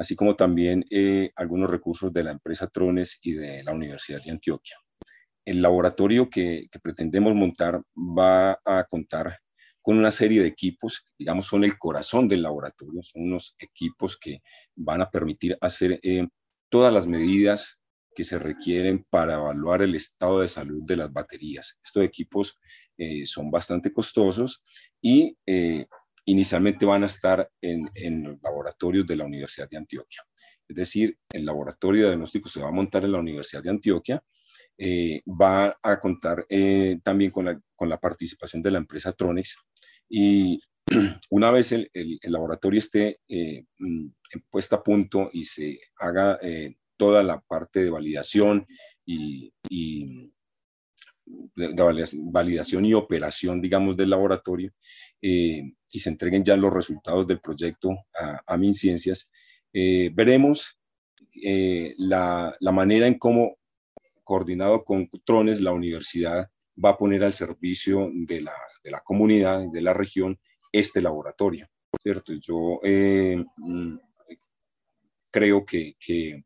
así 0.00 0.16
como 0.16 0.34
también 0.34 0.82
eh, 0.90 1.30
algunos 1.36 1.70
recursos 1.70 2.10
de 2.10 2.24
la 2.24 2.30
empresa 2.30 2.68
Trones 2.68 3.18
y 3.22 3.34
de 3.34 3.62
la 3.62 3.72
Universidad 3.72 4.22
de 4.22 4.30
Antioquia. 4.30 4.76
El 5.44 5.60
laboratorio 5.60 6.30
que, 6.30 6.68
pretendemos 6.82 7.34
montar 7.34 7.82
va 7.94 8.58
a 8.64 8.86
contar 8.88 9.38
con 9.82 9.98
una 9.98 10.10
serie 10.10 10.40
de 10.40 10.48
equipos, 10.48 11.04
digamos, 11.18 11.46
son 11.46 11.64
el 11.64 11.78
corazón 11.78 12.28
del 12.28 12.42
laboratorio, 12.42 13.02
son 13.02 13.22
unos 13.24 13.56
equipos 13.58 14.18
que 14.18 14.40
van 14.74 15.02
a 15.02 15.10
permitir 15.10 15.58
hacer 15.60 16.00
todas 16.70 16.92
las 16.92 17.06
medidas 17.06 17.80
que 18.14 18.24
se 18.24 18.38
requieren 18.38 19.06
para 19.10 19.34
evaluar 19.34 19.82
el 19.82 19.94
estado 19.94 20.40
de 20.40 20.48
salud 20.48 20.82
de 20.84 20.96
las 20.96 21.12
baterías. 21.12 21.78
Estos 21.84 22.04
equipos 22.04 22.58
eh, 22.98 23.26
son 23.26 23.50
bastante 23.50 23.92
costosos 23.92 24.62
y 25.00 25.36
eh, 25.46 25.86
inicialmente 26.24 26.86
van 26.86 27.02
a 27.02 27.06
estar 27.06 27.48
en, 27.60 27.88
en, 27.94 28.38
laboratorios 28.42 29.06
de 29.06 29.16
la 29.16 29.24
Universidad 29.24 29.68
de 29.68 29.78
Antioquia. 29.78 30.22
Es 30.68 30.76
decir, 30.76 31.16
el 31.32 31.44
laboratorio 31.44 32.02
de 32.02 32.08
diagnóstico 32.10 32.48
se 32.48 32.60
va 32.60 32.68
a 32.68 32.72
montar 32.72 33.04
en 33.04 33.12
la 33.12 33.18
Universidad 33.18 33.62
de 33.62 33.70
Antioquia, 33.70 34.22
eh, 34.78 35.20
va 35.26 35.76
a 35.82 36.00
contar 36.00 36.46
también 37.02 37.30
con 37.30 37.44
la, 37.44 37.60
con 37.74 37.88
la, 37.88 37.98
participación 37.98 38.62
de 38.62 38.70
la 38.70 38.78
empresa 38.78 39.12
Tronex 39.12 39.56
y 40.08 40.60
una 41.30 41.50
vez 41.50 41.72
el, 41.72 41.90
el, 41.92 42.18
el 42.22 42.32
laboratorio 42.32 42.78
esté 42.78 43.18
mm, 43.28 44.06
puesta 44.48 44.76
a 44.76 44.82
punto 44.82 45.28
y 45.32 45.44
se 45.44 45.80
haga 45.96 46.38
toda 47.00 47.22
la 47.22 47.40
parte 47.40 47.82
de 47.82 47.90
validación 47.90 48.66
y, 49.06 49.52
validación 52.32 52.84
y 52.84 52.92
operación, 52.92 53.62
digamos, 53.62 53.96
del 53.96 54.10
laboratorio 54.10 54.70
eh, 55.22 55.72
y 55.92 55.98
se 55.98 56.10
entreguen 56.10 56.44
ya 56.44 56.56
los 56.56 56.72
resultados 56.72 57.26
del 57.26 57.40
proyecto 57.40 57.90
a, 58.18 58.40
a 58.46 58.56
MinCiencias, 58.56 59.30
eh, 59.72 60.10
veremos 60.12 60.78
eh, 61.42 61.94
la, 61.98 62.54
la, 62.60 62.72
manera 62.72 63.06
en 63.06 63.18
cómo, 63.18 63.58
coordinado 64.24 64.84
con 64.84 65.08
Trones, 65.24 65.60
la 65.60 65.72
universidad 65.72 66.48
va 66.82 66.90
a 66.90 66.96
poner 66.96 67.24
al 67.24 67.32
servicio 67.32 68.10
de 68.12 68.40
la, 68.40 68.54
de 68.82 68.90
la 68.90 69.00
comunidad, 69.00 69.64
de 69.70 69.82
la 69.82 69.92
región, 69.92 70.38
este 70.72 71.02
laboratorio, 71.02 71.68
¿cierto? 72.00 72.32
Yo 72.34 72.80
mm, 72.82 73.96
creo 75.30 75.64
que, 75.64 75.96
que 75.98 76.44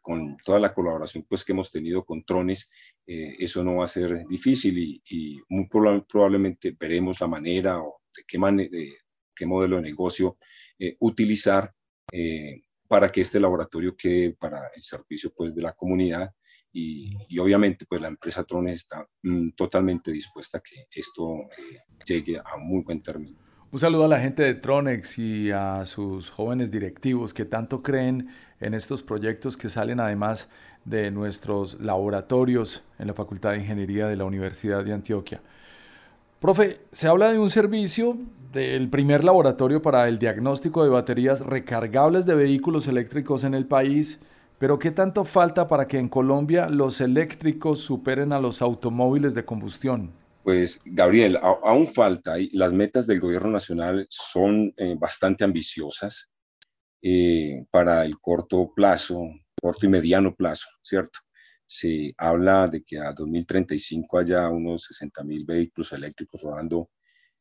con 0.00 0.36
toda 0.38 0.58
la 0.60 0.72
colaboración 0.72 1.24
pues, 1.28 1.44
que 1.44 1.52
hemos 1.52 1.70
tenido 1.70 2.04
con 2.04 2.24
Trones, 2.24 2.70
eh, 3.06 3.36
eso 3.38 3.62
no 3.62 3.76
va 3.76 3.84
a 3.84 3.88
ser 3.88 4.26
difícil 4.26 4.78
y, 4.78 5.42
muy 5.48 5.68
probablemente 5.68 6.74
veremos 6.78 7.20
la 7.20 7.26
manera 7.26 7.82
o 7.82 8.00
de 8.16 8.22
qué, 8.26 8.38
de 8.38 8.96
qué 9.34 9.46
modelo 9.46 9.76
de 9.76 9.82
negocio 9.82 10.38
eh, 10.78 10.96
utilizar 11.00 11.70
eh, 12.10 12.62
para 12.88 13.10
que 13.10 13.20
este 13.20 13.40
laboratorio 13.40 13.94
quede 13.96 14.34
para 14.34 14.70
el 14.74 14.82
servicio 14.82 15.32
pues, 15.36 15.54
de 15.54 15.62
la 15.62 15.74
comunidad 15.74 16.30
y, 16.72 17.14
y, 17.28 17.38
obviamente 17.38 17.84
pues 17.86 18.00
la 18.00 18.08
empresa 18.08 18.44
Trones 18.44 18.78
está 18.78 19.06
mm, 19.22 19.50
totalmente 19.50 20.10
dispuesta 20.10 20.58
a 20.58 20.62
que 20.62 20.86
esto 20.90 21.48
llegue 22.06 22.38
a 22.38 22.56
muy 22.56 22.82
buen 22.82 23.02
término. 23.02 23.38
Un 23.74 23.80
saludo 23.80 24.04
a 24.04 24.08
la 24.08 24.20
gente 24.20 24.44
de 24.44 24.54
Tronex 24.54 25.18
y 25.18 25.50
a 25.50 25.84
sus 25.84 26.30
jóvenes 26.30 26.70
directivos 26.70 27.34
que 27.34 27.44
tanto 27.44 27.82
creen 27.82 28.28
en 28.60 28.72
estos 28.72 29.02
proyectos 29.02 29.56
que 29.56 29.68
salen 29.68 29.98
además 29.98 30.48
de 30.84 31.10
nuestros 31.10 31.80
laboratorios 31.80 32.82
en 32.98 33.06
la 33.06 33.14
Facultad 33.14 33.52
de 33.52 33.58
Ingeniería 33.58 34.06
de 34.06 34.16
la 34.16 34.24
Universidad 34.24 34.84
de 34.84 34.92
Antioquia. 34.92 35.40
Profe, 36.40 36.80
se 36.92 37.08
habla 37.08 37.32
de 37.32 37.38
un 37.38 37.48
servicio 37.48 38.18
del 38.52 38.88
primer 38.88 39.24
laboratorio 39.24 39.82
para 39.82 40.08
el 40.08 40.18
diagnóstico 40.18 40.84
de 40.84 40.90
baterías 40.90 41.40
recargables 41.40 42.26
de 42.26 42.34
vehículos 42.34 42.86
eléctricos 42.86 43.44
en 43.44 43.54
el 43.54 43.66
país, 43.66 44.20
Pero 44.58 44.78
¿qué 44.78 44.90
tanto 44.92 45.24
falta 45.24 45.66
para 45.66 45.88
que 45.88 45.98
en 45.98 46.08
Colombia 46.08 46.68
los 46.68 47.00
eléctricos 47.00 47.80
superen 47.80 48.32
a 48.32 48.40
los 48.40 48.62
automóviles 48.62 49.34
de 49.34 49.44
combustión? 49.44 50.12
Pues 50.42 50.80
Gabriel, 50.84 51.38
aún 51.42 51.86
falta. 51.86 52.34
Las 52.52 52.72
metas 52.72 53.06
del 53.06 53.20
gobierno 53.20 53.50
nacional 53.50 54.06
son 54.10 54.72
eh, 54.76 54.94
bastante 54.98 55.44
ambiciosas 55.44 56.30
eh, 57.02 57.64
para 57.70 58.04
el 58.04 58.18
corto 58.20 58.72
plazo, 58.74 59.22
corto 59.64 59.86
y 59.86 59.88
mediano 59.88 60.34
plazo, 60.34 60.68
¿cierto? 60.82 61.20
Se 61.64 62.12
habla 62.18 62.66
de 62.66 62.84
que 62.84 62.98
a 62.98 63.14
2035 63.14 64.18
haya 64.18 64.46
unos 64.50 64.84
60 64.84 65.24
mil 65.24 65.46
vehículos 65.46 65.90
eléctricos 65.94 66.42
rodando 66.42 66.90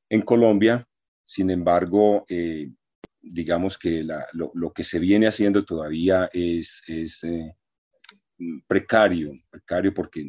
en 0.07 0.21
Colombia. 0.21 0.87
Sin 1.25 1.49
embargo, 1.49 2.23
eh, 2.29 2.71
digamos 3.21 3.77
que 3.77 4.07
lo, 4.31 4.71
que 4.71 4.85
se 4.85 4.99
viene 4.99 5.27
haciendo 5.27 5.65
todavía 5.65 6.29
es, 6.31 6.81
eh, 6.87 7.55
precario, 8.67 9.33
precario 9.49 9.93
porque 9.93 10.23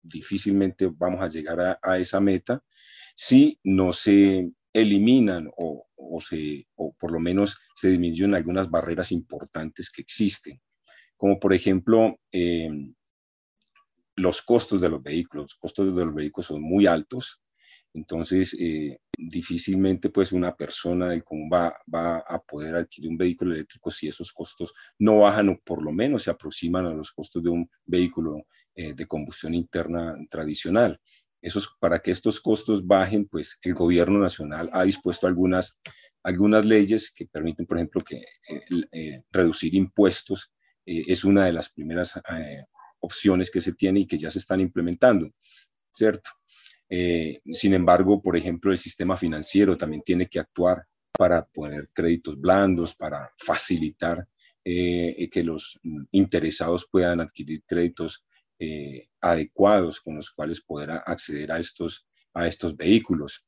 difícilmente 0.00 0.90
vamos 0.90 1.20
a 1.20 1.28
llegar 1.28 1.78
a, 1.82 1.98
esa 1.98 2.20
meta 2.20 2.64
si 3.14 3.60
no 3.64 3.92
se 3.92 4.50
eliminan 4.72 5.50
o, 5.58 6.20
se, 6.22 6.66
o 6.76 6.94
por 6.98 7.12
lo 7.12 7.20
menos 7.20 7.58
se 7.74 7.88
disminuyen 7.88 8.34
algunas 8.34 8.70
barreras 8.70 9.12
importantes 9.12 9.90
que 9.90 10.00
existen, 10.00 10.58
como 11.18 11.38
por 11.38 11.52
ejemplo 11.52 12.18
em, 12.32 12.94
los 14.16 14.40
costos 14.42 14.80
de 14.80 14.88
los 14.88 15.02
vehículos. 15.02 15.44
Los 15.44 15.54
costos 15.54 15.94
de 15.94 16.04
los 16.04 16.14
vehículos 16.14 16.46
son 16.46 16.62
muy 16.62 16.86
altos, 16.86 17.40
entonces 17.94 18.56
eh, 18.58 18.98
difícilmente 19.16 20.10
pues 20.10 20.32
una 20.32 20.54
persona 20.54 21.08
del 21.08 21.24
común 21.24 21.50
va, 21.52 21.76
va, 21.92 22.18
a 22.18 22.38
poder 22.38 22.76
adquirir 22.76 23.10
un 23.10 23.16
vehículo 23.16 23.54
eléctrico 23.54 23.90
si 23.90 24.08
esos 24.08 24.32
costos 24.32 24.72
no 24.98 25.18
bajan 25.20 25.48
o 25.48 25.58
por 25.64 25.82
lo 25.82 25.92
menos 25.92 26.22
se 26.24 26.30
aproximan 26.30 26.86
a 26.86 26.94
los 26.94 27.10
costos 27.12 27.42
de 27.42 27.50
un 27.50 27.68
vehículo 27.84 28.46
eh, 28.74 28.94
de 28.94 29.06
combustión 29.06 29.54
interna 29.54 30.16
tradicional. 30.30 31.00
Eso 31.40 31.60
para 31.78 32.00
que 32.00 32.10
estos 32.10 32.40
costos 32.40 32.86
bajen, 32.86 33.26
pues 33.26 33.58
el 33.62 33.74
gobierno 33.74 34.18
nacional 34.18 34.68
ha 34.72 34.82
dispuesto 34.82 35.26
algunas, 35.26 35.78
algunas 36.24 36.64
leyes 36.64 37.12
que 37.12 37.26
permiten, 37.26 37.64
por 37.64 37.78
ejemplo, 37.78 38.00
que 38.00 38.22
eh, 38.92 39.22
reducir 39.30 39.74
impuestos 39.74 40.52
es 40.90 41.24
una 41.24 41.44
de 41.44 41.52
las 41.52 41.68
primeras 41.68 42.20
opciones 43.00 43.50
que 43.50 43.60
se 43.60 43.74
tiene 43.74 44.00
y 44.00 44.06
que 44.06 44.18
ya 44.18 44.30
se 44.30 44.38
están 44.38 44.60
implementando, 44.60 45.30
¿cierto? 45.90 46.30
Eh, 46.88 47.40
sin 47.50 47.74
embargo, 47.74 48.22
por 48.22 48.36
ejemplo, 48.36 48.72
el 48.72 48.78
sistema 48.78 49.16
financiero 49.16 49.76
también 49.76 50.02
tiene 50.02 50.26
que 50.28 50.38
actuar 50.38 50.86
para 51.12 51.44
poner 51.44 51.90
créditos 51.92 52.40
blandos, 52.40 52.94
para 52.94 53.30
facilitar 53.36 54.26
eh, 54.64 55.28
que 55.30 55.42
los 55.42 55.78
interesados 56.12 56.88
puedan 56.90 57.20
adquirir 57.20 57.62
créditos 57.66 58.24
eh, 58.58 59.08
adecuados 59.20 60.00
con 60.00 60.16
los 60.16 60.30
cuales 60.30 60.60
poder 60.60 60.90
acceder 60.90 61.52
a 61.52 61.58
estos, 61.58 62.06
a 62.34 62.46
estos 62.46 62.76
vehículos. 62.76 63.44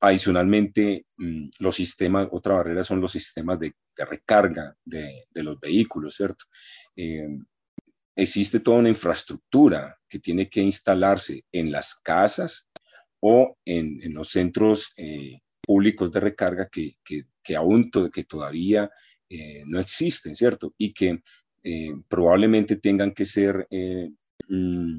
Adicionalmente, 0.00 1.06
mm, 1.16 1.48
los 1.60 1.76
sistemas, 1.76 2.28
otra 2.30 2.54
barrera 2.54 2.82
son 2.82 3.00
los 3.00 3.12
sistemas 3.12 3.58
de, 3.58 3.74
recarga 3.96 4.76
de, 4.84 5.24
de, 5.30 5.42
los 5.42 5.60
vehículos, 5.60 6.16
¿cierto? 6.16 6.44
existe 8.14 8.60
toda 8.60 8.78
una 8.78 8.88
infraestructura 8.88 9.98
que 10.08 10.18
tiene 10.18 10.48
que 10.48 10.60
instalarse 10.60 11.44
en 11.52 11.72
las 11.72 11.94
casas 11.94 12.68
o 13.20 13.56
en, 13.64 14.00
los 14.12 14.30
centros 14.30 14.92
eh, 14.96 15.40
públicos 15.60 16.10
de 16.12 16.20
recarga 16.20 16.68
que, 16.68 16.96
que, 17.04 17.56
aún 17.56 17.90
que 18.12 18.24
todavía 18.24 18.90
eh, 19.28 19.62
no 19.66 19.78
existen, 19.80 20.34
¿cierto? 20.34 20.74
Y 20.76 20.92
que 20.92 21.22
eh, 21.62 21.94
probablemente 22.08 22.76
tengan 22.76 23.12
que 23.12 23.24
ser 23.24 23.66
mm, 24.48 24.98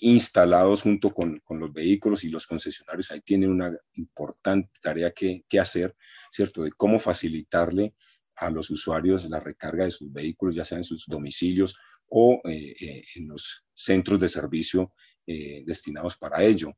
instalados 0.00 0.82
junto 0.82 1.12
con, 1.12 1.38
con, 1.40 1.60
los 1.60 1.72
vehículos 1.72 2.24
y 2.24 2.28
los 2.28 2.46
concesionarios. 2.46 3.10
Ahí 3.10 3.20
tienen 3.20 3.50
una 3.50 3.76
importante 3.94 4.70
tarea 4.82 5.12
que, 5.12 5.44
que 5.48 5.60
hacer, 5.60 5.94
¿cierto? 6.32 6.62
De 6.62 6.72
cómo 6.72 6.98
facilitarle 6.98 7.94
a 8.36 8.50
los 8.50 8.70
usuarios 8.70 9.28
la 9.28 9.40
recarga 9.40 9.84
de 9.84 9.90
sus 9.90 10.12
vehículos, 10.12 10.54
ya 10.54 10.64
sea 10.64 10.78
en 10.78 10.84
sus 10.84 11.06
domicilios 11.06 11.76
o 12.08 12.40
eh, 12.44 12.74
eh, 12.80 13.04
en 13.16 13.28
los 13.28 13.64
centros 13.72 14.18
de 14.20 14.28
servicio 14.28 14.92
eh, 15.26 15.62
destinados 15.64 16.16
para 16.16 16.42
ello. 16.42 16.72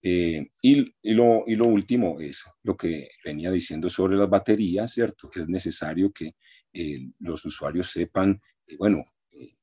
Y, 0.00 0.38
y, 0.62 1.14
lo, 1.14 1.42
y, 1.46 1.56
lo, 1.56 1.66
último 1.66 2.20
es 2.20 2.44
lo 2.62 2.76
que 2.76 3.08
venía 3.24 3.50
diciendo 3.50 3.88
sobre 3.88 4.16
las 4.16 4.30
baterías, 4.30 4.92
¿cierto? 4.92 5.28
Es 5.34 5.48
necesario 5.48 6.12
que 6.12 6.36
los 7.18 7.44
usuarios 7.44 7.90
sepan, 7.90 8.40
bueno, 8.78 9.04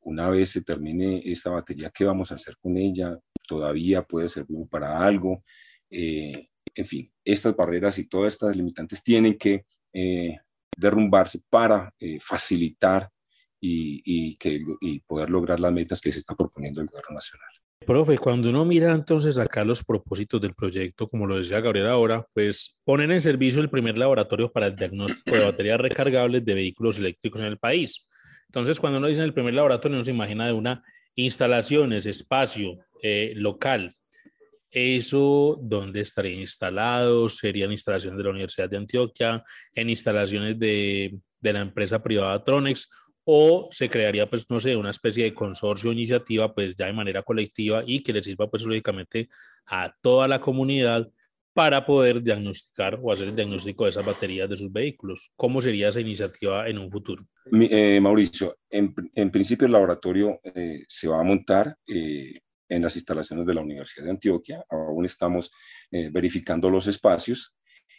una 0.02 0.30
vez 0.30 0.52
se 0.52 0.64
termine 0.64 1.22
esta 1.26 1.50
batería, 1.50 1.92
¿qué 1.94 2.06
vamos 2.06 2.32
a 2.32 2.36
hacer 2.36 2.58
con 2.58 2.78
ella? 2.78 3.18
Todavía 3.48 4.04
puede 4.04 4.30
servir 4.30 4.68
para 4.70 5.00
algo. 5.06 5.44
en 5.90 6.86
fin, 6.86 7.12
estas 7.24 7.56
barreras 7.56 8.00
y 8.00 8.08
todas 8.08 8.34
estas 8.34 8.56
limitantes 8.56 9.04
tienen 9.04 9.38
que 9.38 9.66
derrumbarse 10.76 11.42
para 11.50 11.94
facilitar 12.20 13.10
y, 13.60 14.36
que, 14.36 14.62
y 14.82 15.00
poder 15.02 15.30
lograr 15.30 15.60
las 15.60 15.72
metas 15.72 16.02
que 16.02 16.12
se 16.12 16.20
está 16.20 16.36
proponiendo 16.36 16.82
el 16.82 16.88
gobierno 16.88 17.16
nacional. 17.16 17.50
Profe, 17.86 18.18
cuando 18.18 18.50
uno 18.50 18.66
mira 18.66 18.94
entonces 18.94 19.38
acá 19.38 19.64
los 19.66 19.84
propósitos 19.84 20.40
del 20.42 20.54
proyecto, 20.54 21.08
como 21.08 21.28
lo 21.28 21.38
decía 21.38 21.60
Gabriel 21.60 21.88
ahora, 21.88 22.26
pues 22.34 22.80
poner 22.86 23.12
en 23.12 23.22
servicio 23.22 23.62
el 23.62 23.70
primer 23.70 23.98
laboratorio 23.98 24.52
para 24.52 24.68
el 24.68 24.76
diagnóstico 24.76 25.36
de 25.36 25.46
baterías 25.46 25.80
recargables 25.80 26.46
de 26.46 26.54
vehículos 26.54 26.98
eléctricos 26.98 27.42
en 27.42 27.48
el 27.48 27.58
país. 27.58 28.08
Entonces, 28.54 28.80
cuando 28.80 29.00
uno 29.00 29.08
dice 29.08 29.24
el 29.24 29.34
primer 29.34 29.56
laboratorio, 29.56 29.98
uno 29.98 30.06
se 30.06 30.12
imagina 30.12 30.46
de 30.46 30.54
una 30.54 30.84
instalaciones, 31.16 32.06
espacio 32.06 32.78
eh, 33.02 33.34
local. 33.36 33.96
¿Eso 34.70 35.58
dónde 35.60 36.02
estaría 36.02 36.40
instalado? 36.40 37.30
¿Serían 37.30 37.72
instalaciones 37.72 38.16
de 38.16 38.24
la 38.24 38.30
Universidad 38.30 38.70
de 38.70 38.78
Antioquia? 38.78 39.44
¿En 39.74 39.90
instalaciones 39.90 40.60
de, 40.60 41.18
de 41.40 41.54
la 41.54 41.62
empresa 41.62 42.04
privada 42.04 42.44
Tronex? 42.44 42.90
o 43.26 43.70
se 43.72 43.90
crearía, 43.90 44.30
pues, 44.30 44.50
no 44.50 44.60
sé, 44.60 44.76
una 44.76 44.92
especie 44.92 45.24
de 45.24 45.34
consorcio 45.34 45.90
o 45.90 45.94
iniciativa, 45.94 46.54
pues, 46.54 46.76
ya 46.76 46.88
de 46.88 46.94
manera 46.94 47.24
colectiva 47.24 47.82
y 47.86 48.04
que 48.04 48.12
le 48.12 48.22
sirva, 48.22 48.50
pues, 48.50 48.64
lógicamente 48.64 49.30
a 49.66 49.96
toda 50.02 50.28
la 50.28 50.42
comunidad 50.42 51.10
para 51.54 51.86
poder 51.86 52.22
diagnosticar 52.22 53.00
o 53.02 53.12
hacer 53.12 53.28
el 53.28 53.36
diagnóstico 53.36 53.84
de 53.84 53.92
esas 53.92 54.06
baterías 54.06 54.50
de 54.50 54.58
sus 54.58 54.72
vehículos. 54.72 55.32
¿Cómo 55.36 55.62
sería 55.62 55.90
esa 55.90 56.02
iniciativa 56.02 56.68
en 56.68 56.80
un 56.80 56.90
futuro? 56.90 57.26
Eh, 57.52 58.00
Mauricio, 58.02 58.58
en, 58.70 58.94
principio 59.32 59.68
el 59.68 59.74
laboratorio 59.74 60.40
eh, 60.44 60.84
se 60.88 61.08
va 61.08 61.20
a 61.20 61.24
montar 61.24 61.78
eh, 61.86 62.40
en 62.68 62.82
las 62.82 62.96
instalaciones 62.96 63.46
de 63.46 63.54
la 63.54 63.62
Universidad 63.62 64.06
de 64.06 64.12
Antioquia. 64.12 64.66
Aún 64.70 65.06
estamos 65.06 65.52
verificando 65.92 66.72
los 66.72 66.88
espacios. 66.88 67.54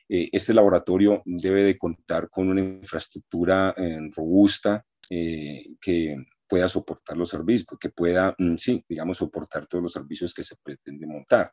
este 0.08 0.52
laboratorio 0.52 1.22
debe 1.24 1.62
de 1.62 1.78
contar 1.78 2.28
con 2.28 2.48
una 2.48 2.60
infraestructura 2.60 3.72
robusta, 4.16 4.84
que 5.08 6.16
pueda 6.48 6.68
soportar 6.68 7.16
los 7.16 7.30
servicios, 7.30 7.66
que 7.80 7.90
pueda, 7.90 8.34
mm, 8.38 8.56
sí, 8.56 8.84
digamos, 8.88 9.18
soportar 9.18 9.66
todos 9.66 9.82
los 9.82 9.92
servicios 9.92 10.34
que 10.34 10.44
se 10.44 10.56
pretende 10.62 11.06
montar. 11.06 11.52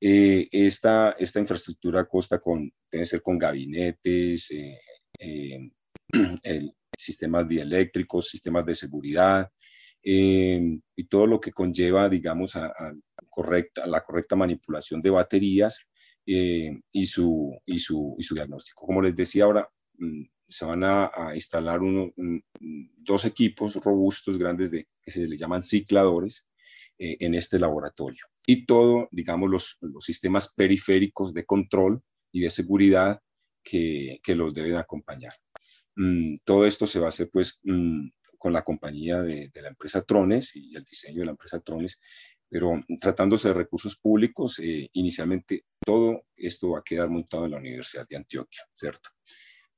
Eh, 0.00 0.48
esta, 0.50 1.12
esta 1.18 1.40
infraestructura 1.40 2.06
consta 2.06 2.40
con, 2.40 2.70
debe 2.90 3.06
ser 3.06 3.22
con 3.22 3.38
gabinetes, 3.38 4.50
eh, 5.18 5.70
sistemas 6.98 7.48
dieléctricos, 7.48 8.28
sistemas 8.28 8.66
de 8.66 8.74
seguridad, 8.74 9.50
y 10.04 11.04
todo 11.08 11.28
lo 11.28 11.40
que 11.40 11.52
conlleva, 11.52 12.08
digamos, 12.08 12.56
a, 12.56 12.72
correcta, 13.28 13.84
a 13.84 13.86
la 13.86 14.00
correcta 14.02 14.34
manipulación 14.34 15.00
de 15.00 15.10
baterías 15.10 15.86
y, 16.24 17.06
su, 17.06 17.56
y, 17.64 17.78
su, 17.78 18.16
y 18.18 18.22
su 18.24 18.34
diagnóstico. 18.34 18.84
Como 18.84 19.00
les 19.00 19.14
decía 19.14 19.44
ahora, 19.44 19.68
mm, 19.98 20.24
se 20.52 20.64
van 20.64 20.84
a, 20.84 21.10
instalar 21.34 21.80
uno, 21.80 22.12
dos 22.98 23.24
equipos 23.24 23.74
robustos 23.76 24.38
grandes 24.38 24.70
de, 24.70 24.86
que 25.02 25.10
se 25.10 25.26
les 25.26 25.40
llaman 25.40 25.62
cicladores 25.62 26.46
eh, 26.98 27.16
en 27.20 27.34
este 27.34 27.58
laboratorio. 27.58 28.26
Y 28.46 28.66
todo, 28.66 29.08
digamos, 29.10 29.50
los, 29.50 29.78
los, 29.80 30.04
sistemas 30.04 30.52
periféricos 30.54 31.32
de 31.32 31.46
control 31.46 32.02
y 32.30 32.40
de 32.42 32.50
seguridad 32.50 33.20
que, 33.62 34.20
que 34.22 34.34
los 34.34 34.52
deben 34.52 34.76
acompañar. 34.76 35.32
Mm, 35.96 36.34
todo 36.44 36.66
esto 36.66 36.86
se 36.86 37.00
va 37.00 37.06
a 37.06 37.08
hacer 37.08 37.30
pues 37.32 37.58
mm, 37.62 38.08
con 38.38 38.52
la 38.52 38.62
compañía 38.62 39.22
de, 39.22 39.50
de, 39.52 39.62
la 39.62 39.68
empresa 39.68 40.02
Trones 40.02 40.54
y 40.56 40.76
el 40.76 40.84
diseño 40.84 41.20
de 41.20 41.26
la 41.26 41.30
empresa 41.32 41.60
Trones, 41.60 41.98
pero 42.52 42.84
tratándose 43.00 43.48
de 43.48 43.54
recursos 43.54 43.96
públicos, 43.96 44.58
eh, 44.58 44.90
inicialmente 44.92 45.64
todo 45.82 46.26
esto 46.36 46.70
va 46.70 46.80
a 46.80 46.84
quedar 46.84 47.08
montado 47.08 47.46
en 47.46 47.52
la 47.52 47.56
Universidad 47.56 48.06
de 48.06 48.16
Antioquia, 48.16 48.62
¿cierto? 48.72 49.08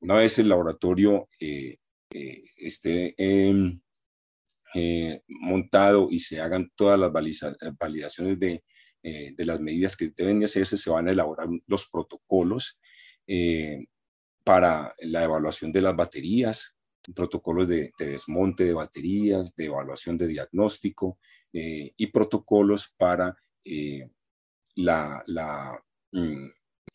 Una 0.05 0.17
vez 0.17 0.39
el 0.39 0.51
laboratorio 0.51 1.31
eh, 1.41 1.79
eh, 2.13 2.45
esté 2.59 3.15
em, 3.17 3.81
eh, 4.75 5.23
montado 5.27 6.09
y 6.11 6.19
se 6.19 6.43
hagan 6.43 6.71
todas 6.77 6.99
las 6.99 7.11
validaciones 7.11 8.39
de, 8.39 8.63
las 9.39 9.61
medidas 9.61 9.97
que 9.97 10.13
deben 10.15 10.41
de 10.41 10.45
hacerse, 10.45 10.77
se 10.77 10.91
van 10.91 11.09
a 11.09 11.13
elaborar 11.13 11.49
los 11.67 11.89
protocolos 11.89 12.79
para 14.45 14.95
la 14.99 15.25
evaluación 15.25 15.73
de 15.73 15.81
las 15.81 15.97
baterías, 15.97 16.77
protocolos 17.15 17.67
de, 17.67 17.91
desmonte 17.99 18.65
de 18.65 18.75
baterías, 18.75 19.57
de 19.57 19.65
evaluación 19.65 20.19
de 20.19 20.27
diagnóstico 20.27 21.19
y 21.51 22.07
protocolos 22.09 22.95
para 22.99 23.35
mm, 23.65 24.05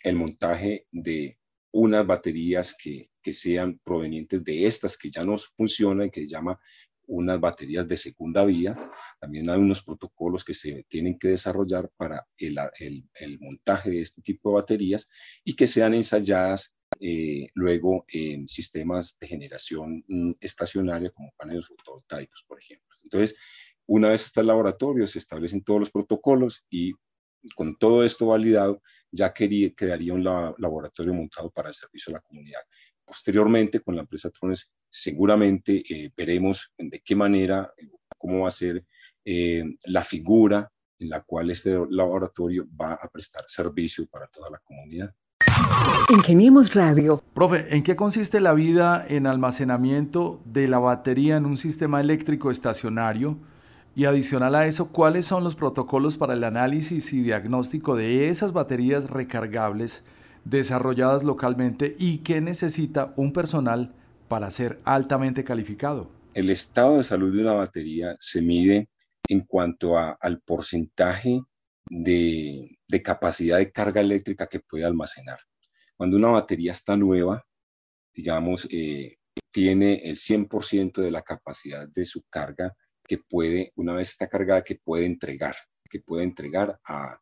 el 0.04 0.16
montaje 0.16 0.86
de 0.92 1.40
unas 1.72 2.06
baterías 2.06 2.76
que, 2.76 3.10
que, 3.22 3.34
sean 3.34 3.80
provenientes 3.84 4.44
de 4.44 4.66
estas 4.66 4.98
que 4.98 5.12
ya 5.12 5.24
no 5.24 5.38
funcionan, 5.38 6.10
que 6.10 6.22
se 6.22 6.28
llama 6.28 6.60
unas 7.10 7.40
baterías 7.40 7.88
de 7.88 7.98
segunda 7.98 8.46
vía. 8.46 8.76
También 9.20 9.50
hay 9.50 9.60
unos 9.60 9.84
protocolos 9.84 10.46
que 10.46 10.54
se 10.54 10.86
tienen 10.88 11.18
que 11.18 11.30
desarrollar 11.30 11.90
para 11.98 12.26
el, 12.38 12.58
el, 12.80 13.40
montaje 13.40 13.90
de 13.90 14.02
este 14.02 14.22
tipo 14.22 14.50
de 14.50 14.56
baterías 14.56 15.10
y 15.44 15.56
que 15.56 15.68
sean 15.68 15.94
ensayadas 15.94 16.76
eh, 17.00 17.48
luego 17.56 18.06
en 18.08 18.48
sistemas 18.48 19.18
de 19.20 19.28
generación 19.28 20.04
mm, 20.08 20.32
estacionaria 20.40 21.12
como 21.12 21.32
paneles 21.38 21.68
fotovoltaicos, 21.68 22.46
por 22.48 22.60
ejemplo. 22.60 22.96
Entonces, 23.04 23.36
una 23.88 24.10
vez 24.10 24.26
está 24.26 24.42
el 24.42 24.48
laboratorio, 24.48 25.08
se 25.08 25.20
establecen 25.20 25.64
todos 25.64 25.80
los 25.80 25.92
protocolos 25.92 26.66
y 26.70 26.94
con 27.56 27.76
todo 27.78 28.04
esto 28.04 28.28
validado, 28.28 28.82
ya 29.12 29.34
quedaría 29.34 30.14
un 30.14 30.24
laboratorio 30.24 31.14
montado 31.14 31.50
para 31.50 31.70
el 31.70 31.74
servicio 31.74 32.12
a 32.12 32.18
la 32.18 32.22
comunidad. 32.22 32.62
Posteriormente, 33.04 33.80
con 33.80 33.96
la 33.96 34.02
empresa 34.02 34.30
Trones, 34.30 34.72
seguramente 34.90 35.84
eh, 35.90 36.12
veremos 36.16 36.72
de 36.78 37.00
qué 37.00 37.16
manera, 37.16 37.72
cómo 38.18 38.42
va 38.42 38.50
a 38.50 38.52
ser 38.52 38.86
eh, 39.26 39.64
la 39.86 40.04
figura 40.04 40.72
en 41.00 41.10
la 41.10 41.22
cual 41.22 41.50
este 41.50 41.78
laboratorio 41.90 42.68
va 42.80 42.94
a 42.94 43.10
prestar 43.10 43.44
servicio 43.48 44.06
para 44.08 44.28
toda 44.28 44.50
la 44.50 44.60
comunidad. 44.60 45.14
Ingeniemos 46.10 46.74
Radio. 46.74 47.24
Profe, 47.34 47.76
¿en 47.76 47.84
qué 47.84 47.96
consiste 47.96 48.40
la 48.40 48.54
vida 48.54 49.06
en 49.08 49.28
almacenamiento 49.28 50.42
de 50.46 50.68
la 50.68 50.80
batería 50.80 51.38
en 51.38 51.46
un 51.46 51.58
sistema 51.58 52.02
eléctrico 52.02 52.52
estacionario? 52.52 53.38
Y 54.00 54.06
adicional 54.06 54.56
a 54.56 54.66
eso, 54.66 54.94
¿cuáles 54.94 55.26
son 55.26 55.44
los 55.44 55.56
protocolos 55.56 56.16
para 56.16 56.34
el 56.34 56.46
análisis 56.46 57.12
y 57.12 57.22
diagnóstico 57.22 57.98
de 57.98 58.30
esas 58.30 58.54
baterías 58.54 59.10
recargables 59.10 60.06
desarrolladas 60.46 61.26
localmente 61.26 61.98
y 62.00 62.20
qué 62.20 62.40
necesita 62.40 63.12
un 63.18 63.34
personal 63.34 63.94
para 64.30 64.52
ser 64.52 64.80
altamente 64.86 65.44
calificado? 65.44 66.10
El 66.34 66.50
estado 66.50 66.96
de 66.96 67.04
salud 67.04 67.36
de 67.36 67.42
una 67.42 67.52
batería 67.52 68.16
se 68.22 68.42
mide 68.42 68.88
en 69.28 69.42
cuanto 69.42 69.98
al 69.98 70.40
porcentaje 70.46 71.42
de, 71.90 72.80
capacidad 73.04 73.58
de 73.58 73.70
carga 73.70 74.00
eléctrica 74.00 74.48
que 74.48 74.62
puede 74.62 74.86
almacenar. 74.86 75.40
Cuando 75.98 76.16
una 76.16 76.30
batería 76.30 76.72
está 76.72 76.96
nueva, 76.96 77.46
digamos, 78.14 78.66
eh, 78.72 79.18
tiene 79.52 79.96
el 80.06 80.16
100% 80.16 81.02
de 81.02 81.12
la 81.12 81.22
capacidad 81.22 81.86
de 81.90 82.06
su 82.06 82.24
carga 82.30 82.74
que 83.10 83.18
puede, 83.18 83.74
una 83.76 83.96
vez 83.96 84.12
está 84.12 84.30
cargada, 84.30 84.64
que 84.64 84.76
puede 84.76 85.06
entregar, 85.08 85.56
que 85.90 86.00
puede 86.00 86.24
entregar 86.24 86.80
a, 86.86 87.20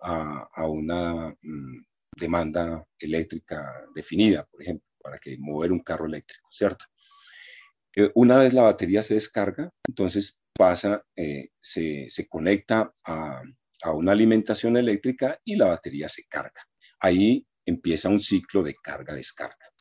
a, 0.00 0.66
una 0.66 1.34
mm, 1.40 1.84
demanda 2.14 2.86
eléctrica 2.98 3.86
definida, 3.94 4.44
por 4.44 4.62
ejemplo, 4.62 4.86
para 5.02 5.18
que 5.18 5.38
mover 5.38 5.72
un 5.72 5.80
carro 5.80 6.04
eléctrico, 6.04 6.46
¿cierto? 6.50 6.84
Eh, 7.96 8.10
una 8.14 8.36
vez 8.36 8.52
la 8.52 8.62
batería 8.62 9.02
se 9.02 9.14
descarga, 9.14 9.72
entonces 9.88 10.38
pasa, 10.54 11.02
eh, 11.16 11.48
se, 11.60 12.10
se, 12.10 12.28
conecta 12.28 12.92
a, 13.04 13.42
a 13.84 13.92
una 13.92 14.12
alimentación 14.12 14.76
eléctrica 14.76 15.40
y 15.44 15.56
la 15.56 15.68
batería 15.68 16.10
se 16.10 16.24
carga. 16.26 16.60
Ahí 17.00 17.46
empieza 17.64 18.10
un 18.10 18.20
ciclo 18.20 18.62
de 18.62 18.74
carga-descarga. 18.74 19.72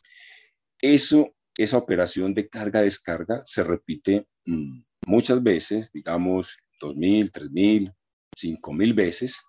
Eso, 0.79 1.35
esa 1.57 1.77
operación 1.77 2.33
de 2.33 2.47
carga-descarga 2.47 3.43
se 3.45 3.63
repite 3.63 4.27
mm, 4.45 4.81
muchas 5.05 5.41
veces, 5.41 5.91
digamos, 5.91 6.57
2.000, 6.81 7.31
3.000, 7.31 7.93
5.000 8.35 8.95
veces. 8.95 9.41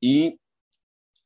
Y 0.00 0.38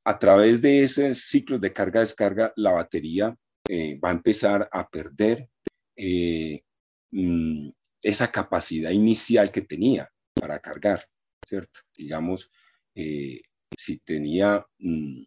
a 0.05 0.19
través 0.19 0.63
de 0.63 0.83
ese 0.83 1.15
ciclo 1.15 1.59
de 1.59 1.73
carga-descarga, 1.73 2.53
la 2.57 2.73
batería 2.73 3.37
eh, 3.69 3.99
va 3.99 4.11
a 4.11 4.13
empezar 4.13 4.69
a 4.71 4.89
perder 4.89 5.49
eh, 5.97 6.63
mm, 7.11 7.71
esa 8.03 8.31
capacidad 8.31 8.91
inicial 8.91 9.51
que 9.51 9.63
tenía 9.63 10.09
para 10.35 10.61
cargar, 10.61 11.05
¿cierto? 11.45 11.81
Digamos, 11.97 12.51
eh, 12.95 13.41
si 13.77 13.99
tenía 13.99 14.65
mm, 14.79 15.25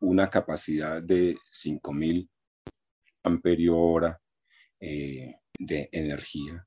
una 0.00 0.28
capacidad 0.28 1.02
de 1.02 1.36
5.000 1.52 2.28
amperios 3.22 3.76
hora 3.78 4.20
de 4.78 5.88
energía, 5.90 6.66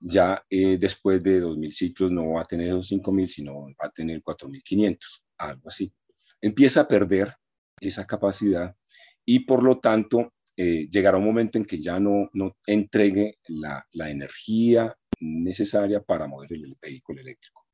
ya 0.00 0.42
eh, 0.48 0.78
después 0.78 1.22
de 1.22 1.42
2.000 1.42 1.70
ciclos 1.70 2.10
no 2.10 2.32
va 2.32 2.42
a 2.42 2.44
tener 2.44 2.68
esos 2.68 2.90
5.000, 2.90 3.26
sino 3.26 3.60
va 3.60 3.86
a 3.86 3.90
tener 3.90 4.22
4.500, 4.22 4.98
algo 5.38 5.68
así. 5.68 5.92
Empieza 6.40 6.82
a 6.82 6.88
perder 6.88 7.36
esa 7.80 8.06
capacidad 8.06 8.74
y 9.24 9.40
por 9.40 9.62
lo 9.62 9.78
tanto 9.78 10.32
eh, 10.56 10.88
llegará 10.90 11.18
un 11.18 11.24
momento 11.24 11.58
en 11.58 11.64
que 11.64 11.80
ya 11.80 12.00
no, 12.00 12.30
no 12.32 12.56
entregue 12.66 13.38
la, 13.48 13.86
la 13.92 14.10
energía 14.10 14.94
necesaria 15.20 16.02
para 16.02 16.26
mover 16.26 16.52
el, 16.54 16.76
vehículo 16.80 17.20
eléctrico. 17.20 17.66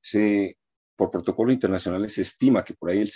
Se, 0.00 0.58
por 0.96 1.10
protocolos 1.10 1.54
internacionales 1.54 2.12
se 2.12 2.22
estima 2.22 2.64
que 2.64 2.74
por 2.74 2.90
ahí 2.90 3.00
el, 3.00 3.10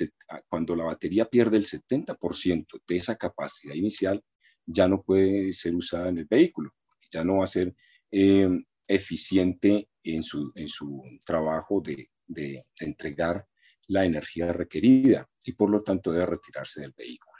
cuando 0.49 0.75
la 0.75 0.85
batería 0.85 1.25
pierde 1.27 1.57
el 1.57 1.65
70% 1.65 2.67
de 2.87 2.97
esa 2.97 3.17
capacidad 3.17 3.75
inicial, 3.75 4.23
ya 4.67 4.89
no 4.89 5.03
puede 5.03 5.53
ser 5.53 5.75
usada 5.75 6.09
en 6.09 6.19
el 6.19 6.27
vehículo, 6.27 6.73
ya 7.11 7.25
no 7.25 7.39
va 7.39 7.45
a 7.45 7.49
ser 7.49 7.75
Em, 8.11 8.65
eficiente 8.87 9.91
en 10.03 10.23
su, 10.23 10.51
en 10.55 10.69
su 10.69 11.03
trabajo 11.27 11.83
de, 11.83 12.09
de, 12.27 12.65
entregar 12.81 13.47
la 13.87 14.07
energía 14.07 14.51
requerida 14.51 15.29
y 15.45 15.53
por 15.53 15.69
lo 15.69 15.83
tanto 15.83 16.11
debe 16.11 16.25
retirarse 16.25 16.81
del 16.81 16.95
vehículo. 16.97 17.37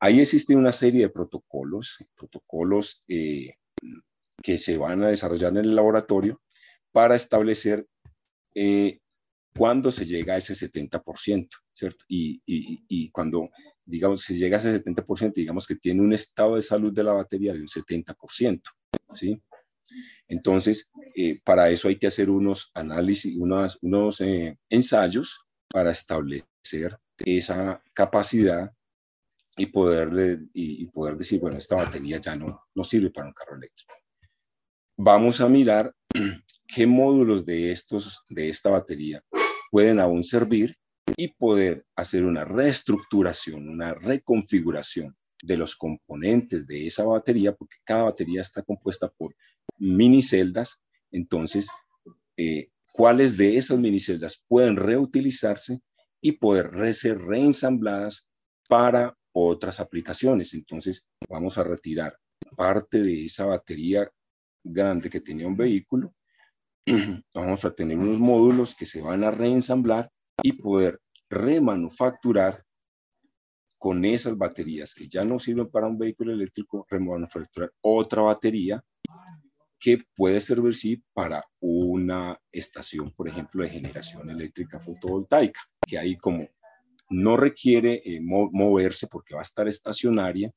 Ahí 0.00 0.20
existe 0.20 0.56
una 0.56 0.72
serie 0.72 1.02
de 1.02 1.08
protocolos, 1.08 1.98
protocolos 2.16 3.00
eh, 3.06 3.54
que 4.42 4.58
se 4.58 4.76
van 4.76 5.04
a 5.04 5.08
desarrollar 5.08 5.52
en 5.52 5.58
el 5.58 5.76
laboratorio 5.76 6.42
para 6.90 7.14
establecer 7.14 7.86
eh, 8.54 8.98
cuándo 9.56 9.92
se 9.92 10.04
llega 10.04 10.34
a 10.34 10.38
ese 10.38 10.54
70%, 10.54 11.48
¿cierto? 11.72 12.04
Y, 12.08 12.42
y, 12.44 13.10
cuando, 13.10 13.50
digamos, 13.84 14.22
se 14.22 14.34
llega 14.34 14.56
a 14.56 14.60
ese 14.60 14.82
70%, 14.82 15.32
digamos 15.32 15.66
que 15.66 15.76
tiene 15.76 16.02
un 16.02 16.12
estado 16.12 16.56
de 16.56 16.62
salud 16.62 16.92
de 16.92 17.04
la 17.04 17.12
batería 17.12 17.52
de 17.52 17.60
un 17.60 17.68
70%, 17.68 18.62
¿sí? 19.14 19.40
Entonces, 20.28 20.90
eh, 21.14 21.40
para 21.44 21.70
eso 21.70 21.88
hay 21.88 21.98
que 21.98 22.06
hacer 22.06 22.30
unos 22.30 22.70
análisis, 22.74 23.36
unos, 23.36 24.20
eh, 24.20 24.58
ensayos 24.68 25.40
para 25.68 25.90
establecer 25.90 26.98
esa 27.18 27.82
capacidad 27.92 28.70
y 29.56 29.66
poder, 29.66 30.40
y, 30.52 30.86
poder 30.86 31.16
decir, 31.16 31.40
bueno, 31.40 31.56
esta 31.56 31.76
batería 31.76 32.18
ya 32.18 32.36
no, 32.36 32.66
no 32.74 32.84
sirve 32.84 33.10
para 33.10 33.28
un 33.28 33.34
carro 33.34 33.56
eléctrico. 33.56 33.94
Vamos 34.98 35.40
a 35.40 35.48
mirar 35.48 35.94
qué 36.66 36.86
módulos 36.86 37.44
de, 37.46 37.70
estos, 37.70 38.24
de 38.28 38.48
esta 38.48 38.70
batería 38.70 39.22
pueden 39.70 40.00
aún 40.00 40.24
servir 40.24 40.76
y 41.16 41.28
poder 41.28 41.84
hacer 41.96 42.24
una 42.24 42.44
reestructuración, 42.44 43.68
una 43.68 43.94
reconfiguración 43.94 45.16
de 45.42 45.56
los 45.56 45.76
componentes 45.76 46.66
de 46.66 46.86
esa 46.86 47.04
batería, 47.04 47.54
porque 47.54 47.76
cada 47.84 48.04
batería 48.04 48.40
está 48.40 48.62
compuesta 48.62 49.08
por 49.08 49.34
mini 49.78 50.22
celdas, 50.22 50.82
entonces, 51.10 51.68
eh, 52.36 52.68
¿cuáles 52.92 53.36
de 53.36 53.56
esas 53.56 53.78
mini 53.78 53.98
celdas 53.98 54.42
pueden 54.48 54.76
reutilizarse 54.76 55.80
y 56.20 56.32
poder 56.32 56.94
ser 56.94 57.18
reensambladas 57.18 58.28
para 58.68 59.16
otras 59.32 59.80
aplicaciones? 59.80 60.54
Entonces, 60.54 61.06
vamos 61.28 61.58
a 61.58 61.64
retirar 61.64 62.18
parte 62.56 63.02
de 63.02 63.24
esa 63.24 63.46
batería 63.46 64.10
grande 64.64 65.08
que 65.08 65.20
tenía 65.20 65.46
un 65.46 65.56
vehículo, 65.56 66.14
vamos 67.34 67.64
a 67.64 67.70
tener 67.70 67.98
unos 67.98 68.18
módulos 68.18 68.74
que 68.74 68.86
se 68.86 69.00
van 69.00 69.24
a 69.24 69.30
reensamblar 69.30 70.10
y 70.42 70.52
poder 70.52 71.00
remanufacturar 71.28 72.64
con 73.86 74.04
esas 74.04 74.36
baterías 74.36 74.92
que 74.92 75.06
ya 75.06 75.22
no 75.22 75.38
sirven 75.38 75.70
para 75.70 75.86
un 75.86 75.96
vehículo 75.96 76.32
eléctrico, 76.32 76.84
remanufacturar 76.90 77.72
otra 77.82 78.22
batería 78.22 78.84
que 79.78 80.02
puede 80.16 80.40
servir 80.40 80.74
sí 80.74 81.04
para 81.12 81.44
una 81.60 82.36
estación, 82.50 83.12
por 83.12 83.28
ejemplo, 83.28 83.62
de 83.62 83.70
generación 83.70 84.28
eléctrica 84.28 84.80
fotovoltaica, 84.80 85.60
que 85.86 85.98
ahí 85.98 86.16
como 86.16 86.48
no 87.10 87.36
requiere 87.36 88.02
eh, 88.04 88.18
moverse 88.20 89.06
porque 89.06 89.36
va 89.36 89.42
a 89.42 89.44
estar 89.44 89.68
estacionaria, 89.68 90.50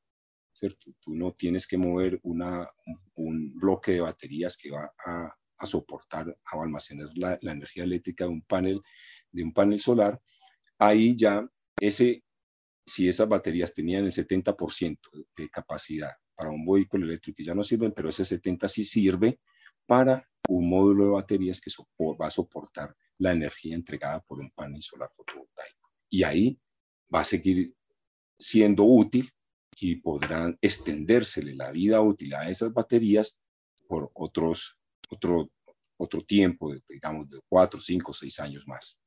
¿cierto? 0.52 0.90
Tú 0.98 1.14
no 1.14 1.30
tienes 1.30 1.68
que 1.68 1.78
mover 1.78 2.18
una, 2.24 2.68
un, 3.14 3.54
bloque 3.54 3.92
de 3.92 4.00
baterías 4.00 4.56
que 4.56 4.72
va 4.72 4.92
a, 5.06 5.32
a 5.56 5.66
soportar, 5.66 6.36
a 6.46 6.60
almacenar 6.60 7.10
la, 7.14 7.38
la, 7.42 7.52
energía 7.52 7.84
eléctrica 7.84 8.24
de 8.24 8.30
un 8.30 8.42
panel, 8.42 8.82
de 9.30 9.44
un 9.44 9.52
panel 9.52 9.78
solar. 9.78 10.20
Ahí 10.80 11.14
ya 11.14 11.46
ese, 11.78 12.24
si 12.90 13.08
esas 13.08 13.28
baterías 13.28 13.72
tenían 13.72 14.04
el 14.04 14.10
70% 14.10 14.98
de 15.36 15.48
capacidad 15.48 16.10
para 16.34 16.50
un 16.50 16.66
vehículo 16.66 17.06
eléctrico 17.06 17.40
ya 17.40 17.54
no 17.54 17.62
sirven, 17.62 17.92
pero 17.92 18.08
ese 18.08 18.24
70 18.24 18.66
sí 18.66 18.82
sirve 18.82 19.38
para 19.86 20.28
un 20.48 20.68
módulo 20.68 21.04
de 21.04 21.10
baterías 21.10 21.60
que 21.60 21.70
va 22.20 22.26
a 22.26 22.30
soportar 22.30 22.96
la 23.18 23.32
energía 23.32 23.76
entregada 23.76 24.20
por 24.20 24.40
un 24.40 24.50
panel 24.50 24.82
solar 24.82 25.08
fotovoltaico. 25.14 25.90
Y 26.08 26.24
ahí 26.24 26.58
va 27.14 27.20
a 27.20 27.24
seguir 27.24 27.72
siendo 28.36 28.82
útil 28.82 29.30
y 29.76 29.96
podrán 29.96 30.58
extendérsele 30.60 31.54
la 31.54 31.70
vida 31.70 32.00
útil 32.00 32.34
a 32.34 32.50
esas 32.50 32.72
baterías 32.72 33.36
por 33.86 34.10
otros, 34.14 34.76
otro, 35.10 35.52
otro 35.96 36.24
tiempo, 36.24 36.74
digamos, 36.88 37.30
de 37.30 37.38
cuatro, 37.48 37.78
cinco, 37.78 38.12
seis 38.12 38.40
años 38.40 38.66
más. 38.66 38.98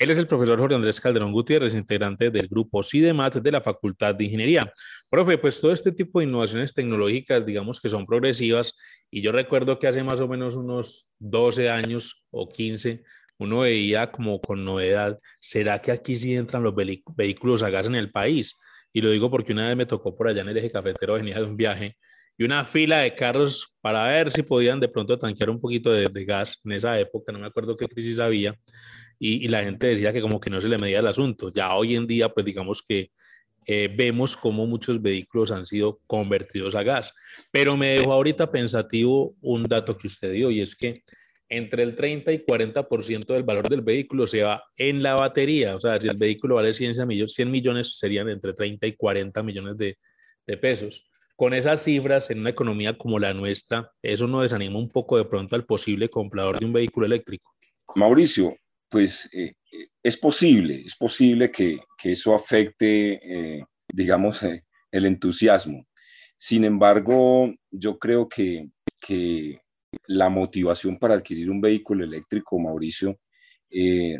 Él 0.00 0.08
es 0.08 0.16
el 0.16 0.26
profesor 0.26 0.58
Jorge 0.58 0.76
Andrés 0.76 0.98
Calderón 0.98 1.30
Gutiérrez, 1.30 1.74
integrante 1.74 2.30
del 2.30 2.48
grupo 2.48 2.82
CIDEMAT 2.82 3.34
de 3.34 3.52
la 3.52 3.60
Facultad 3.60 4.14
de 4.14 4.24
Ingeniería. 4.24 4.72
Profe, 5.10 5.36
pues 5.36 5.60
todo 5.60 5.72
este 5.72 5.92
tipo 5.92 6.18
de 6.20 6.24
innovaciones 6.24 6.72
tecnológicas, 6.72 7.44
digamos 7.44 7.78
que 7.82 7.90
son 7.90 8.06
progresivas, 8.06 8.78
y 9.10 9.20
yo 9.20 9.30
recuerdo 9.30 9.78
que 9.78 9.86
hace 9.86 10.02
más 10.02 10.22
o 10.22 10.26
menos 10.26 10.56
unos 10.56 11.12
12 11.18 11.68
años 11.68 12.24
o 12.30 12.48
15, 12.48 13.04
uno 13.36 13.58
veía 13.58 14.10
como 14.10 14.40
con 14.40 14.64
novedad, 14.64 15.18
¿será 15.38 15.78
que 15.80 15.92
aquí 15.92 16.16
sí 16.16 16.34
entran 16.34 16.62
los 16.62 16.74
vehículos 16.74 17.62
a 17.62 17.68
gas 17.68 17.86
en 17.86 17.94
el 17.94 18.10
país? 18.10 18.58
Y 18.94 19.02
lo 19.02 19.10
digo 19.10 19.30
porque 19.30 19.52
una 19.52 19.68
vez 19.68 19.76
me 19.76 19.84
tocó 19.84 20.16
por 20.16 20.28
allá 20.28 20.40
en 20.40 20.48
el 20.48 20.56
eje 20.56 20.70
cafetero, 20.70 21.12
venía 21.12 21.36
de 21.36 21.44
un 21.44 21.58
viaje, 21.58 21.98
y 22.38 22.44
una 22.44 22.64
fila 22.64 23.00
de 23.00 23.14
carros 23.14 23.76
para 23.82 24.04
ver 24.04 24.32
si 24.32 24.42
podían 24.42 24.80
de 24.80 24.88
pronto 24.88 25.18
tanquear 25.18 25.50
un 25.50 25.60
poquito 25.60 25.92
de, 25.92 26.08
de 26.08 26.24
gas 26.24 26.58
en 26.64 26.72
esa 26.72 26.98
época, 26.98 27.32
no 27.32 27.38
me 27.38 27.48
acuerdo 27.48 27.76
qué 27.76 27.86
crisis 27.86 28.18
había 28.18 28.58
y, 29.22 29.48
la 29.48 29.62
gente 29.62 29.86
decía 29.86 30.14
que 30.14 30.22
como 30.22 30.40
que 30.40 30.48
no 30.48 30.62
se 30.62 30.68
le 30.68 30.78
medía 30.78 31.00
el 31.00 31.06
asunto. 31.06 31.50
Ya 31.52 31.74
hoy 31.74 31.94
en 31.94 32.06
día, 32.06 32.30
pues 32.30 32.46
digamos 32.46 32.82
que 32.82 33.10
eh, 33.66 33.94
vemos 33.94 34.34
cómo 34.34 34.66
muchos 34.66 35.00
vehículos 35.02 35.52
han 35.52 35.66
sido 35.66 36.00
convertidos 36.06 36.74
a 36.74 36.82
gas. 36.82 37.12
Pero 37.52 37.76
me 37.76 37.88
dejó 37.88 38.14
ahorita 38.14 38.50
pensativo 38.50 39.34
un 39.42 39.64
dato 39.64 39.98
que 39.98 40.06
usted 40.06 40.32
dio 40.32 40.50
y 40.50 40.62
es 40.62 40.74
que 40.74 41.02
entre 41.50 41.82
el 41.82 41.94
30 41.96 42.32
y 42.32 42.38
40% 42.38 43.26
del 43.26 43.42
valor 43.42 43.68
del 43.68 43.82
vehículo 43.82 44.26
se 44.26 44.42
va 44.42 44.64
en 44.74 45.02
la 45.02 45.14
batería. 45.14 45.74
O 45.74 45.78
sea, 45.78 46.00
si 46.00 46.08
el 46.08 46.16
vehículo 46.16 46.54
vale 46.54 46.72
100 46.72 47.06
millones, 47.06 47.34
100 47.34 47.50
millones 47.50 47.98
serían 47.98 48.30
entre 48.30 48.54
30 48.54 48.86
y 48.86 48.96
40 48.96 49.42
millones 49.42 49.76
de, 49.76 49.98
de 50.46 50.56
pesos. 50.56 51.10
Con 51.36 51.52
esas 51.52 51.82
cifras, 51.82 52.30
en 52.30 52.40
una 52.40 52.50
economía 52.50 52.96
como 52.96 53.18
la 53.18 53.34
nuestra, 53.34 53.90
eso 54.00 54.26
no 54.26 54.40
desanima 54.40 54.78
un 54.78 54.88
poco 54.88 55.18
de 55.18 55.26
pronto 55.26 55.56
al 55.56 55.66
posible 55.66 56.08
comprador 56.08 56.58
de 56.58 56.64
un 56.64 56.72
vehículo 56.72 57.04
eléctrico. 57.04 57.52
Mauricio, 57.94 58.56
pues 58.90 59.30
eh, 59.32 59.54
eh, 59.72 59.88
es 60.02 60.16
posible, 60.16 60.82
es 60.84 60.96
posible 60.96 61.50
que, 61.50 61.78
eso 62.02 62.34
afecte, 62.34 63.58
eh, 63.58 63.64
digamos, 63.92 64.42
el 64.42 65.06
entusiasmo. 65.06 65.86
Sin 66.36 66.64
embargo, 66.64 67.54
yo 67.70 67.98
creo 67.98 68.28
que, 68.28 68.68
que, 69.00 69.60
la 70.06 70.28
motivación 70.28 70.98
para 70.98 71.14
adquirir 71.14 71.50
un 71.50 71.60
vehículo 71.60 72.04
eléctrico, 72.04 72.60
Mauricio, 72.60 73.18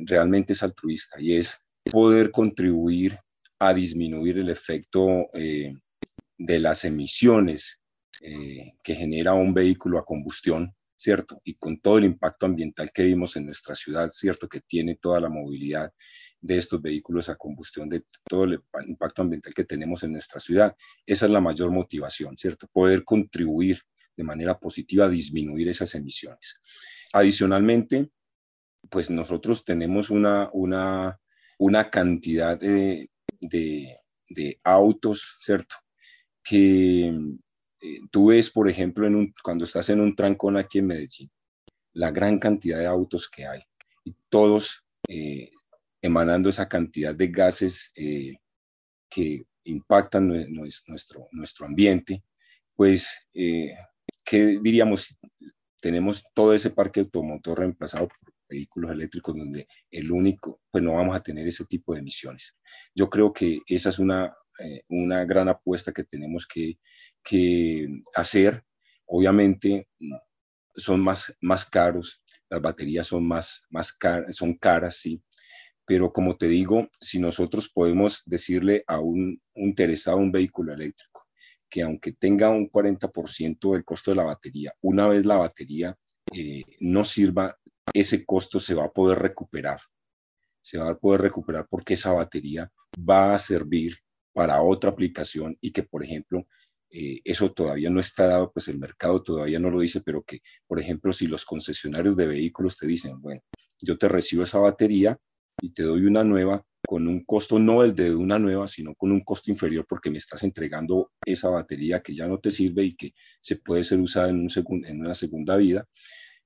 realmente 0.05 0.53
es 0.53 0.65
altruista 0.65 1.21
y 1.21 1.37
es 1.37 1.61
poder 1.93 2.33
contribuir 2.33 3.17
a 3.61 3.73
disminuir 3.73 4.39
el 4.39 4.51
efecto 4.51 5.29
de 5.33 6.59
las 6.59 6.85
emisiones 6.85 7.81
que 8.21 8.95
genera 8.97 9.35
un 9.35 9.55
vehículo 9.55 10.01
a 10.01 10.05
combustión 10.05 10.75
¿cierto? 11.01 11.41
Y 11.45 11.55
con 11.55 11.81
todo 11.81 11.97
el 11.97 12.05
impacto 12.05 12.45
ambiental 12.45 12.93
que 12.93 13.03
vimos 13.03 13.35
en 13.37 13.47
nuestra 13.47 13.75
ciudad, 13.75 14.11
¿cierto? 14.11 14.47
Que 14.47 14.61
tiene 14.61 14.97
toda 14.97 15.19
la 15.19 15.31
movilidad 15.31 15.91
de 16.43 16.59
estos 16.59 16.83
vehículos 16.83 17.31
a 17.31 17.37
combustión, 17.37 17.89
de 17.89 18.05
todo 18.29 18.45
el 18.45 18.61
impacto 18.87 19.23
ambiental 19.23 19.55
que 19.55 19.65
tenemos 19.65 20.03
en 20.03 20.13
nuestra 20.13 20.41
ciudad. 20.41 20.77
Esa 21.07 21.25
es 21.25 21.33
la 21.33 21.41
mayor 21.41 21.71
motivación, 21.71 22.37
¿cierto? 22.37 22.69
Poder 22.71 23.03
contribuir 23.03 23.81
de 24.15 24.25
manera 24.25 24.59
positiva 24.59 25.07
a 25.07 25.09
disminuir 25.09 25.69
esas 25.71 25.95
emisiones. 25.95 26.61
Adicionalmente, 27.15 28.11
pues 28.91 29.09
nosotros 29.09 29.65
tenemos 29.65 30.11
una, 30.11 30.51
una, 30.53 31.19
una 31.59 31.89
cantidad 31.89 32.61
de, 32.61 33.11
de, 33.41 33.97
de 34.29 34.61
autos, 34.65 35.39
¿cierto? 35.41 35.77
Que 36.43 37.11
eh, 37.81 38.01
tú 38.11 38.27
ves, 38.27 38.51
por 38.51 38.69
ejemplo, 38.69 39.09
cuando 39.43 39.65
estás 39.65 39.89
en 39.89 40.01
un 40.01 40.15
trancón 40.15 40.57
aquí 40.57 40.79
en 40.79 40.87
Medellín, 40.87 41.31
la 41.95 42.11
gran 42.11 42.39
cantidad 42.39 42.79
de 42.79 42.87
autos 42.87 43.29
que 43.29 43.47
hay 43.47 43.63
y 44.05 44.15
todos 44.29 44.85
eh, 45.09 45.51
emanando 46.03 46.51
esa 46.51 46.69
cantidad 46.69 47.15
de 47.15 47.29
gases 47.29 47.91
eh, 47.97 48.37
que 49.09 49.45
impactan 49.65 50.29
nuestro, 50.87 51.29
nuestro 51.33 51.67
ambiente, 51.67 52.23
pues, 52.75 53.29
¿qué 53.33 54.59
diríamos? 54.63 55.17
Tenemos 55.81 56.25
todo 56.33 56.55
ese 56.55 56.71
parque 56.71 57.01
automotor 57.01 57.59
reemplazado 57.59 58.09
por 58.09 58.35
vehículos 58.49 58.93
eléctricos 58.93 59.37
donde 59.37 59.67
el 59.91 60.11
único, 60.11 60.61
pues 60.71 60.83
no 60.83 60.95
vamos 60.95 61.15
a 61.15 61.23
tener 61.23 61.47
ese 61.47 61.67
tipo 61.67 61.93
de 61.93 62.01
emisiones. 62.01 62.57
Yo 62.95 63.11
creo 63.11 63.33
que 63.33 63.61
esa 63.67 63.91
es 63.91 63.99
una, 63.99 64.35
una 64.89 65.25
gran 65.25 65.49
apuesta 65.49 65.93
que 65.93 66.05
tenemos 66.05 66.47
que 66.47 66.79
que 67.23 68.03
hacer. 68.15 68.63
Obviamente 69.07 69.89
son 70.77 71.01
más, 71.01 71.37
más 71.41 71.65
caros, 71.65 72.23
las 72.49 72.61
baterías 72.61 73.07
son 73.07 73.27
más, 73.27 73.67
más 73.71 73.93
caras, 73.93 74.37
son 74.37 74.55
caras, 74.55 74.97
sí. 74.97 75.23
Pero 75.85 76.13
como 76.13 76.37
te 76.37 76.47
digo, 76.47 76.89
si 77.01 77.19
nosotros 77.19 77.69
podemos 77.69 78.23
decirle 78.27 78.85
a 78.87 79.01
un, 79.01 79.41
interesado 79.55 80.19
un 80.19 80.31
vehículo 80.31 80.73
eléctrico 80.73 81.11
que 81.71 81.83
aunque 81.83 82.13
tenga 82.13 82.51
un 82.51 82.69
40% 82.69 83.73
del 83.73 83.85
costo 83.85 84.11
de 84.11 84.17
la 84.17 84.25
batería, 84.25 84.75
una 84.83 85.07
vez 85.07 85.25
la 85.25 85.37
batería 85.37 85.97
eh, 86.35 86.63
no 86.81 87.05
sirva, 87.05 87.57
ese 87.95 88.27
costo 88.27 88.59
se 88.59 88.75
va 88.75 88.87
a 88.87 88.93
poder 88.93 89.19
recuperar. 89.19 89.81
Se 90.63 90.79
va 90.79 90.91
a 90.91 90.99
poder 90.99 91.23
recuperar 91.23 91.67
porque 91.71 91.95
esa 91.95 92.13
batería 92.13 92.71
va 92.99 93.35
a 93.35 93.39
servir 93.39 93.97
para 94.33 94.63
otra 94.63 94.91
aplicación 94.91 95.57
y 95.61 95.71
que, 95.71 95.85
por 95.85 96.05
ejemplo, 96.05 96.47
eh, 96.91 97.21
eso 97.25 97.53
todavía 97.53 97.91
no 97.91 98.01
está 98.01 98.27
dado, 98.27 98.53
pues 98.53 98.69
el 98.69 98.79
mercado 98.79 99.23
todavía 99.23 99.61
no 99.61 99.71
lo 99.71 99.81
dice, 99.81 100.01
pero 100.01 100.23
que, 100.23 100.41
por 100.67 100.81
ejemplo, 100.81 101.13
si 101.13 101.27
los 101.27 101.45
concesionarios 101.45 102.17
de 102.17 102.27
vehículos 102.27 102.77
te 102.77 102.87
dicen, 102.87 103.21
bueno, 103.21 103.43
yo 103.81 103.97
te 103.97 104.09
recibo 104.09 104.43
esa 104.43 104.59
batería 104.59 105.17
y 105.63 105.73
te 105.73 105.83
doy 105.85 106.05
una 106.05 106.25
nueva 106.25 106.65
con 106.87 107.07
un 107.07 107.25
costo 107.25 107.59
no 107.59 107.85
el 107.85 107.95
de 107.95 108.15
una 108.15 108.39
nueva, 108.39 108.67
sino 108.67 108.95
con 108.97 109.13
un 109.13 109.21
costo 109.21 109.51
inferior 109.51 109.87
porque 109.89 110.11
me 110.11 110.19
estás 110.19 110.43
entregando 110.43 111.13
esa 111.25 111.49
batería 111.49 112.03
que 112.03 112.15
ya 112.17 112.27
no 112.27 112.41
te 112.41 112.51
sirve 112.51 112.85
y 112.85 112.97
que 112.97 113.15
se 113.41 113.57
puede 113.57 113.85
ser 113.85 114.01
usada 114.01 114.31
en, 114.31 114.41
un 114.41 114.85
en 114.85 115.01
una 115.01 115.15
segunda 115.15 115.57
vida. 115.57 115.87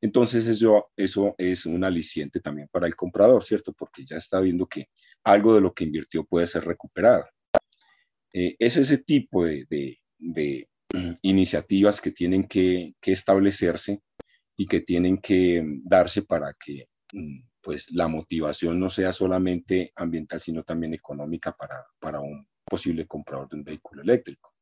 Entonces 0.02 0.46
eso, 0.46 0.90
eso 0.96 1.34
es 1.38 1.64
un 1.64 1.82
aliciente 1.82 2.40
también 2.40 2.68
para 2.70 2.86
el 2.86 2.94
comprador, 2.94 3.42
¿cierto? 3.42 3.72
Porque 3.72 4.04
ya 4.04 4.16
está 4.16 4.40
viendo 4.40 4.66
que 4.66 4.88
algo 5.22 5.54
de 5.54 5.62
lo 5.62 5.72
que 5.72 5.84
invirtió 5.84 6.24
puede 6.24 6.46
ser 6.46 6.64
recuperado. 6.66 7.24
Eh, 8.32 8.56
es 8.58 8.76
ese 8.76 8.98
tipo 8.98 9.46
de 9.46 9.98
iniciativas 11.22 12.00
que 12.00 12.12
tienen 12.12 12.44
que, 12.44 12.94
establecerse 13.02 14.00
y 14.56 14.66
que 14.66 14.80
tienen 14.80 15.18
que 15.18 15.62
darse 15.84 16.22
para 16.22 16.52
que 16.52 16.88
mm, 17.12 17.40
pues 17.60 17.90
la 17.92 18.08
motivación 18.08 18.78
no 18.78 18.90
sea 18.90 19.12
solamente 19.12 19.92
ambiental, 19.96 20.40
sino 20.40 20.62
también 20.62 20.94
económica 20.94 21.52
para, 21.52 21.84
para 21.98 22.20
un 22.20 22.46
posible 22.64 23.06
comprador 23.06 23.48
de 23.48 23.56
un 23.56 23.64
vehículo 23.64 24.02
eléctrico. 24.02 24.52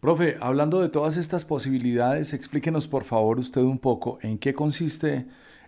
Profe, 0.00 0.36
hablando 0.40 0.80
de 0.80 0.88
todas 0.88 1.16
estas 1.16 1.44
posibilidades, 1.44 2.32
explíquenos 2.32 2.88
por 2.88 3.04
favor 3.04 3.38
usted 3.38 3.60
un 3.60 3.78
poco 3.78 4.18
en 4.22 4.38
qué 4.38 4.54
consiste 4.54 5.26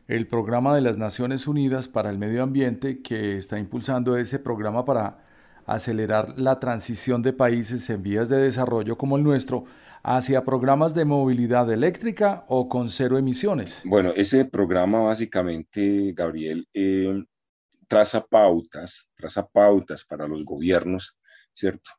el 0.09 0.27
programa 0.27 0.75
de 0.75 0.81
las 0.81 0.99
Naciones 0.99 1.47
Unidas 1.47 1.89
para 1.89 2.11
el 2.11 2.19
Medio 2.19 2.43
Ambiente 2.43 3.03
que 3.03 3.39
está 3.39 3.59
impulsando 3.59 4.17
ese 4.17 4.39
programa 4.39 4.85
para 4.85 5.19
acelerar 5.67 6.39
la 6.39 6.59
transición 6.59 7.23
de 7.23 7.33
países 7.33 7.89
en 7.91 8.03
vías 8.03 8.29
de 8.29 8.39
desarrollo 8.39 8.97
como 8.97 9.17
el 9.17 9.23
nuestro 9.23 9.65
hacia 10.03 10.45
programas 10.45 10.95
de 10.95 11.05
movilidad 11.05 11.71
eléctrica 11.71 12.45
o 12.49 12.69
con 12.69 12.89
cero 12.89 13.19
emisiones? 13.19 13.83
Bueno, 13.85 14.13
ese 14.17 14.45
programa 14.45 15.01
básicamente, 15.03 16.13
Gabriel, 16.13 16.69
eh, 16.75 17.25
traza 17.87 18.25
pautas, 18.25 19.09
traza 19.15 19.47
pautas 19.47 20.05
para 20.05 20.27
los 20.27 20.45
gobiernos, 20.45 21.17
¿cierto? 21.53 21.91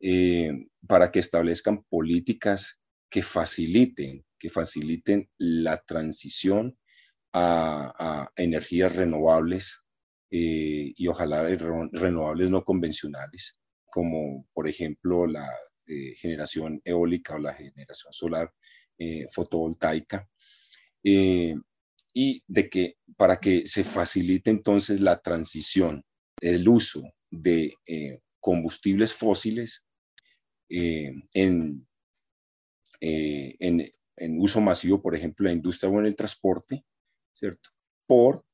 Eh, 0.00 0.52
para 0.86 1.10
que 1.10 1.18
establezcan 1.18 1.82
políticas 1.88 2.78
que 3.10 3.22
faciliten, 3.22 4.24
que 4.38 4.50
faciliten 4.50 5.28
la 5.38 5.78
transición 5.78 6.78
a 7.32 8.30
energías 8.36 8.96
renovables 8.96 9.87
eh, 10.30 10.92
y 10.94 11.06
ojalá 11.08 11.42
renovables 11.42 12.50
no 12.50 12.62
convencionales, 12.62 13.58
como 13.86 14.46
por 14.52 14.68
ejemplo 14.68 15.26
la 15.26 15.48
eh, 15.86 16.14
generación 16.16 16.82
eólica 16.84 17.36
o 17.36 17.38
la 17.38 17.54
generación 17.54 18.12
solar 18.12 18.52
eh, 18.98 19.26
fotovoltaica. 19.32 20.28
y 21.02 22.42
de 22.46 22.68
que 22.68 22.96
para 23.16 23.38
que 23.38 23.66
se 23.66 23.84
facilite 23.84 24.50
entonces 24.50 25.00
la 25.00 25.16
transición, 25.20 26.04
el 26.40 26.68
uso 26.68 27.02
de 27.30 27.74
combustibles 28.40 29.14
fósiles 29.14 29.86
en, 30.68 31.22
en, 31.32 31.86
en, 33.00 34.40
uso 34.40 34.60
masivo, 34.60 35.00
por 35.00 35.14
ejemplo, 35.14 35.46
en 35.46 35.54
la 35.54 35.56
industria 35.56 35.90
o 35.90 36.00
en 36.00 36.06
el 36.06 36.16
transporte, 36.16 36.84
¿cierto? 37.32 37.70
Por 38.06 38.44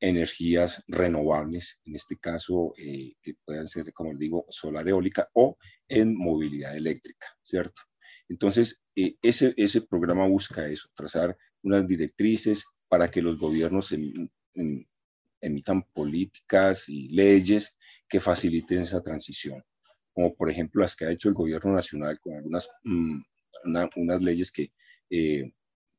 energías 0.00 0.82
renovables, 0.88 1.80
en 1.84 1.96
este 1.96 2.16
caso, 2.16 2.72
que 2.76 3.34
puedan 3.44 3.68
ser, 3.68 3.92
como 3.92 4.14
digo, 4.14 4.46
solar 4.48 4.88
eólica 4.88 5.28
o 5.34 5.58
en 5.86 6.16
movilidad 6.16 6.74
eléctrica, 6.74 7.26
¿cierto? 7.42 7.82
Entonces, 8.28 8.82
ese, 8.94 9.52
ese 9.56 9.82
programa 9.82 10.26
busca 10.26 10.66
eso, 10.66 10.88
trazar 10.94 11.36
unas 11.62 11.86
directrices 11.86 12.64
para 12.88 13.10
que 13.10 13.20
los 13.20 13.38
gobiernos 13.38 13.94
emitan 15.40 15.82
políticas 15.92 16.88
y 16.88 17.08
leyes 17.08 17.76
que 18.08 18.20
faciliten 18.20 18.80
esa 18.80 19.02
transición, 19.02 19.62
como 20.12 20.34
por 20.34 20.50
ejemplo 20.50 20.82
las 20.82 20.96
que 20.96 21.04
ha 21.04 21.10
hecho 21.10 21.28
el 21.28 21.34
gobierno 21.34 21.72
nacional 21.72 22.18
con 22.20 22.34
algunas 22.34 22.68
mm, 22.84 23.20
unas 23.96 24.22
leyes 24.22 24.50
que 24.52 24.72
eh, 25.10 25.52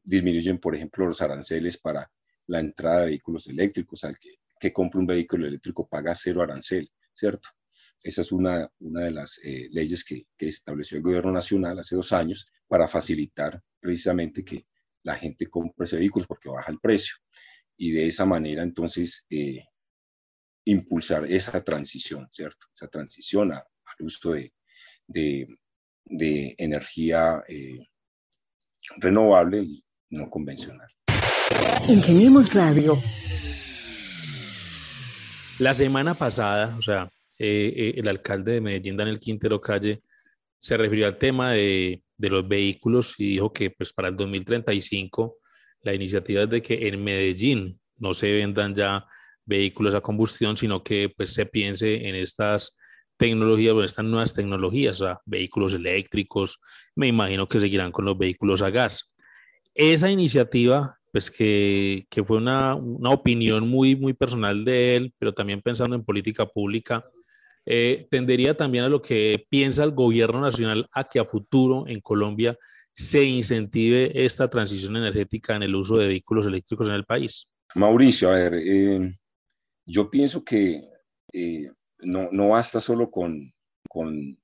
disminuyen, 0.03 0.57
por 0.57 0.75
ejemplo, 0.75 1.05
los 1.05 1.21
aranceles 1.21 1.77
para 1.77 2.11
la 2.47 2.59
entrada 2.59 3.01
de 3.01 3.07
vehículos 3.07 3.47
eléctricos, 3.47 4.03
al 4.03 4.17
que, 4.17 4.35
que 4.59 4.73
compra 4.73 4.99
un 4.99 5.07
vehículo 5.07 5.47
eléctrico 5.47 5.87
paga 5.87 6.13
cero 6.15 6.41
arancel, 6.41 6.89
¿cierto? 7.13 7.49
Esa 8.03 8.21
es 8.21 8.31
una, 8.31 8.69
una 8.79 9.01
de 9.01 9.11
las 9.11 9.39
eh, 9.43 9.67
leyes 9.71 10.03
que, 10.03 10.27
que, 10.37 10.47
estableció 10.47 10.97
el 10.97 11.03
gobierno 11.03 11.31
nacional 11.31 11.79
hace 11.79 11.95
dos 11.95 12.13
años 12.13 12.45
para 12.67 12.87
facilitar 12.87 13.61
precisamente 13.79 14.43
que 14.43 14.67
la 15.03 15.15
gente 15.15 15.47
compre 15.47 15.85
ese 15.85 15.97
vehículo 15.97 16.25
porque 16.27 16.49
baja 16.49 16.71
el 16.71 16.79
precio. 16.79 17.15
Y 17.77 17.91
de 17.91 18.07
esa 18.07 18.25
manera, 18.25 18.63
entonces, 18.63 19.25
eh, 19.29 19.63
impulsar 20.65 21.25
esa 21.25 21.63
transición, 21.63 22.27
¿cierto? 22.31 22.67
Esa 22.73 22.87
transición 22.87 23.53
al 23.53 23.63
uso 23.99 24.33
de, 24.33 24.53
de, 25.07 25.47
de 26.05 26.55
energía 26.57 27.43
eh, 27.47 27.87
renovable 28.97 29.61
y 29.61 29.83
no 30.09 30.29
convencional. 30.29 30.94
Ingeniemos 31.87 32.53
Radio. 32.53 32.93
La 35.59 35.73
semana 35.73 36.13
pasada, 36.13 36.75
o 36.77 36.81
sea, 36.81 37.09
eh, 37.37 37.93
el 37.97 38.07
alcalde 38.07 38.53
de 38.53 38.61
Medellín, 38.61 38.97
Daniel 38.97 39.19
Quintero 39.19 39.61
Calle, 39.61 40.01
se 40.59 40.77
refirió 40.77 41.05
al 41.05 41.17
tema 41.17 41.51
de 41.51 42.01
de 42.17 42.29
los 42.29 42.47
vehículos 42.47 43.15
y 43.17 43.31
dijo 43.31 43.51
que 43.51 43.71
pues 43.71 43.93
para 43.93 44.07
el 44.07 44.15
2035 44.15 45.37
la 45.81 45.93
iniciativa 45.93 46.43
es 46.43 46.49
de 46.49 46.61
que 46.61 46.87
en 46.87 47.03
Medellín 47.03 47.79
no 47.97 48.13
se 48.13 48.31
vendan 48.31 48.75
ya 48.75 49.05
vehículos 49.45 49.93
a 49.93 50.01
combustión, 50.01 50.57
sino 50.57 50.83
que 50.83 51.09
pues 51.15 51.33
se 51.33 51.45
piense 51.45 52.07
en 52.07 52.15
estas 52.15 52.77
tecnologías, 53.17 53.75
en 53.75 53.83
estas 53.83 54.05
nuevas 54.05 54.33
tecnologías, 54.33 54.99
o 55.01 55.05
sea, 55.05 55.19
vehículos 55.25 55.73
eléctricos, 55.73 56.59
me 56.95 57.07
imagino 57.07 57.47
que 57.47 57.59
seguirán 57.59 57.91
con 57.91 58.05
los 58.05 58.17
vehículos 58.17 58.61
a 58.61 58.71
gas. 58.71 59.13
Esa 59.75 60.09
iniciativa, 60.09 60.97
pues 61.15 61.31
que, 61.31 62.05
que 62.09 62.25
fue 62.25 62.35
una, 62.35 62.75
una 62.75 63.11
opinión 63.11 63.69
muy, 63.69 63.95
muy 63.95 64.11
personal 64.11 64.65
de 64.65 64.97
él, 64.97 65.13
pero 65.17 65.33
también 65.33 65.61
pensando 65.61 65.95
en 65.95 66.03
política 66.03 66.45
pública, 66.45 67.05
eh, 67.65 68.05
tendería 68.11 68.57
también 68.57 68.83
a 68.83 68.89
lo 68.89 69.01
que 69.01 69.47
piensa 69.49 69.85
el 69.85 69.91
gobierno 69.91 70.41
nacional 70.41 70.89
a 70.91 71.05
que 71.05 71.21
a 71.21 71.23
futuro 71.23 71.87
en 71.87 72.01
Colombia 72.01 72.57
se 72.93 73.23
incentive 73.23 74.25
esta 74.25 74.49
transición 74.49 74.97
energética 74.97 75.55
en 75.55 75.63
el 75.63 75.75
uso 75.75 75.95
de 75.95 76.07
vehículos 76.07 76.47
eléctricos 76.47 76.89
en 76.89 76.95
el 76.95 77.05
país? 77.05 77.47
Mauricio, 77.75 78.27
a 78.27 78.33
ver, 78.33 78.55
eh, 78.55 79.17
yo 79.85 80.09
pienso 80.09 80.43
que 80.43 80.83
eh, 81.31 81.71
no, 81.99 82.27
no, 82.29 82.49
basta 82.49 82.81
solo 82.81 83.09
con, 83.09 83.53
con 83.87 84.37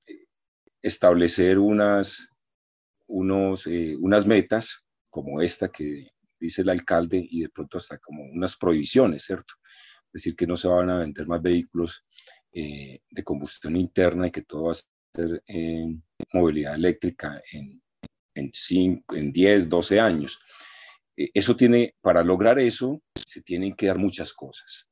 establecer 0.80 1.58
unas, 1.58 2.26
unos, 3.08 3.66
unas 4.00 4.26
metas 4.26 4.86
como 5.10 5.42
esta 5.42 5.68
que 5.68 6.11
dice 6.42 6.62
el 6.62 6.68
alcalde 6.68 7.24
y 7.30 7.42
de 7.42 7.48
pronto 7.48 7.78
hasta 7.78 7.98
como 7.98 8.24
unas 8.24 8.56
prohibiciones, 8.56 9.24
¿cierto? 9.24 9.54
Es 10.06 10.12
decir, 10.24 10.36
que 10.36 10.46
no 10.46 10.56
se 10.56 10.68
van 10.68 10.90
a 10.90 10.98
vender 10.98 11.26
más 11.26 11.40
vehículos 11.40 12.04
eh, 12.52 13.00
de 13.10 13.24
combustión 13.24 13.76
interna 13.76 14.26
y 14.26 14.30
que 14.30 14.42
todo 14.42 14.64
va 14.64 14.72
a 14.72 14.74
ser 14.74 15.42
en 15.46 16.02
movilidad 16.32 16.74
eléctrica 16.74 17.40
en, 17.52 17.82
en, 18.34 18.50
cinco, 18.52 19.16
en 19.16 19.32
10, 19.32 19.68
12 19.68 20.00
años. 20.00 20.38
Eh, 21.16 21.30
eso 21.32 21.56
tiene, 21.56 21.94
para 22.00 22.22
lograr 22.22 22.58
eso, 22.58 23.02
se 23.14 23.40
tienen 23.42 23.74
que 23.74 23.86
dar 23.86 23.98
muchas 23.98 24.32
cosas, 24.32 24.88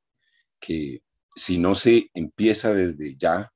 que 0.61 1.03
si 1.35 1.59
no 1.59 1.75
se 1.75 2.11
empieza 2.15 2.73
desde 2.73 3.17
ya, 3.17 3.53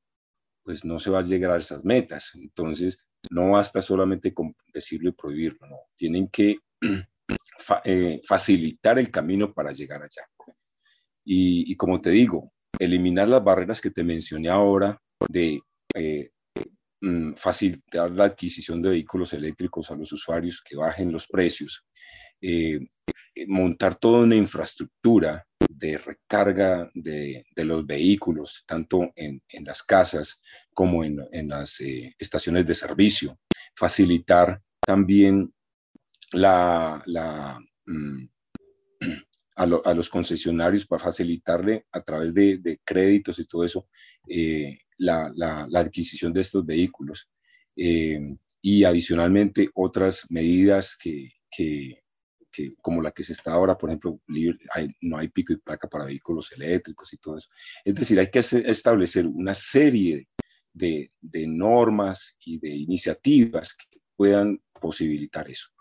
pues 0.65 0.85
no 0.85 0.99
se 0.99 1.11
va 1.11 1.21
a 1.21 1.23
llegar 1.23 1.53
a 1.53 1.59
esas 1.59 1.85
metas. 1.85 2.33
Entonces, 2.35 2.99
no 3.31 3.53
basta 3.53 3.81
solamente 3.81 4.35
con 4.35 4.55
decirlo 4.73 5.11
y 5.11 5.13
prohibirlo, 5.13 5.67
no. 5.67 5.79
Tienen 5.97 6.29
que 6.29 6.59
eh, 7.85 8.21
facilitar 8.27 8.99
el 8.99 9.11
camino 9.11 9.53
para 9.53 9.73
llegar 9.73 10.03
allá. 10.03 10.23
Y, 11.25 11.75
como 11.77 12.01
te 12.01 12.11
digo, 12.11 12.53
eliminar 12.79 13.29
las 13.29 13.43
barreras 13.43 13.81
que 13.81 13.91
te 13.91 14.05
mencioné 14.05 14.51
ahora 14.51 15.01
de 15.29 15.61
eh, 15.95 16.31
mm, 17.01 17.35
facilitar 17.35 18.11
la 18.11 18.25
adquisición 18.25 18.83
de 18.83 18.91
vehículos 18.91 19.33
eléctricos 19.33 19.91
a 19.91 19.97
los 19.97 20.13
usuarios, 20.13 20.63
que 20.63 20.77
bajen 20.77 21.11
los 21.11 21.27
precios, 21.27 21.87
eh, 22.43 22.79
montar 23.47 23.95
toda 23.97 24.21
una 24.25 24.37
infraestructura 24.37 25.47
de 25.69 25.97
recarga 25.99 26.91
de, 26.95 27.45
los 27.57 27.87
vehículos, 27.87 28.65
tanto 28.67 29.11
en, 29.17 29.41
las 29.65 29.83
casas 29.83 30.43
como 30.75 31.05
en, 31.05 31.49
las 31.49 31.81
estaciones 32.19 32.67
de 32.67 32.75
servicio, 32.75 33.39
facilitar 33.75 34.61
también 34.81 35.53
la, 36.35 37.03
la 37.07 37.61
mm, 37.87 38.29
a, 39.57 39.95
los 39.95 40.09
concesionarios 40.09 40.87
para 40.87 41.05
facilitarle 41.05 41.87
a 41.93 42.01
través 42.01 42.35
de, 42.35 42.81
créditos 42.85 43.39
y 43.39 43.47
todo 43.47 43.65
eso 43.65 43.89
eh, 44.29 44.79
la, 44.99 45.69
adquisición 45.75 46.33
de 46.33 46.41
estos 46.41 46.65
vehículos. 46.65 47.31
Eh, 47.77 48.37
y 48.63 48.85
adicionalmente 48.85 49.69
otras 49.75 50.25
medidas 50.31 50.97
que, 50.97 51.31
como 52.81 53.03
la 53.03 53.11
que 53.11 53.23
se 53.23 53.35
está 53.35 53.53
ahora, 53.53 53.77
por 53.77 53.91
ejemplo, 53.91 54.21
no 55.03 55.19
hay 55.19 55.29
pico 55.29 55.53
y 55.53 55.57
placa 55.57 55.89
para 55.89 56.07
vehículos 56.07 56.51
eléctricos 56.53 57.13
y 57.13 57.19
todo 57.19 57.37
eso. 57.37 57.51
Es 57.85 57.95
decir, 57.95 58.19
hay 58.19 58.31
que 58.31 58.39
establecer 58.39 59.27
una 59.27 59.55
serie 59.55 60.29
de, 60.73 61.13
de 61.21 61.47
normas 61.47 62.37
y 62.41 62.59
de 62.59 62.71
iniciativas 62.71 63.75
que 63.75 64.01
puedan 64.17 64.59
posibilitar 64.81 65.49
eso. 65.51 65.74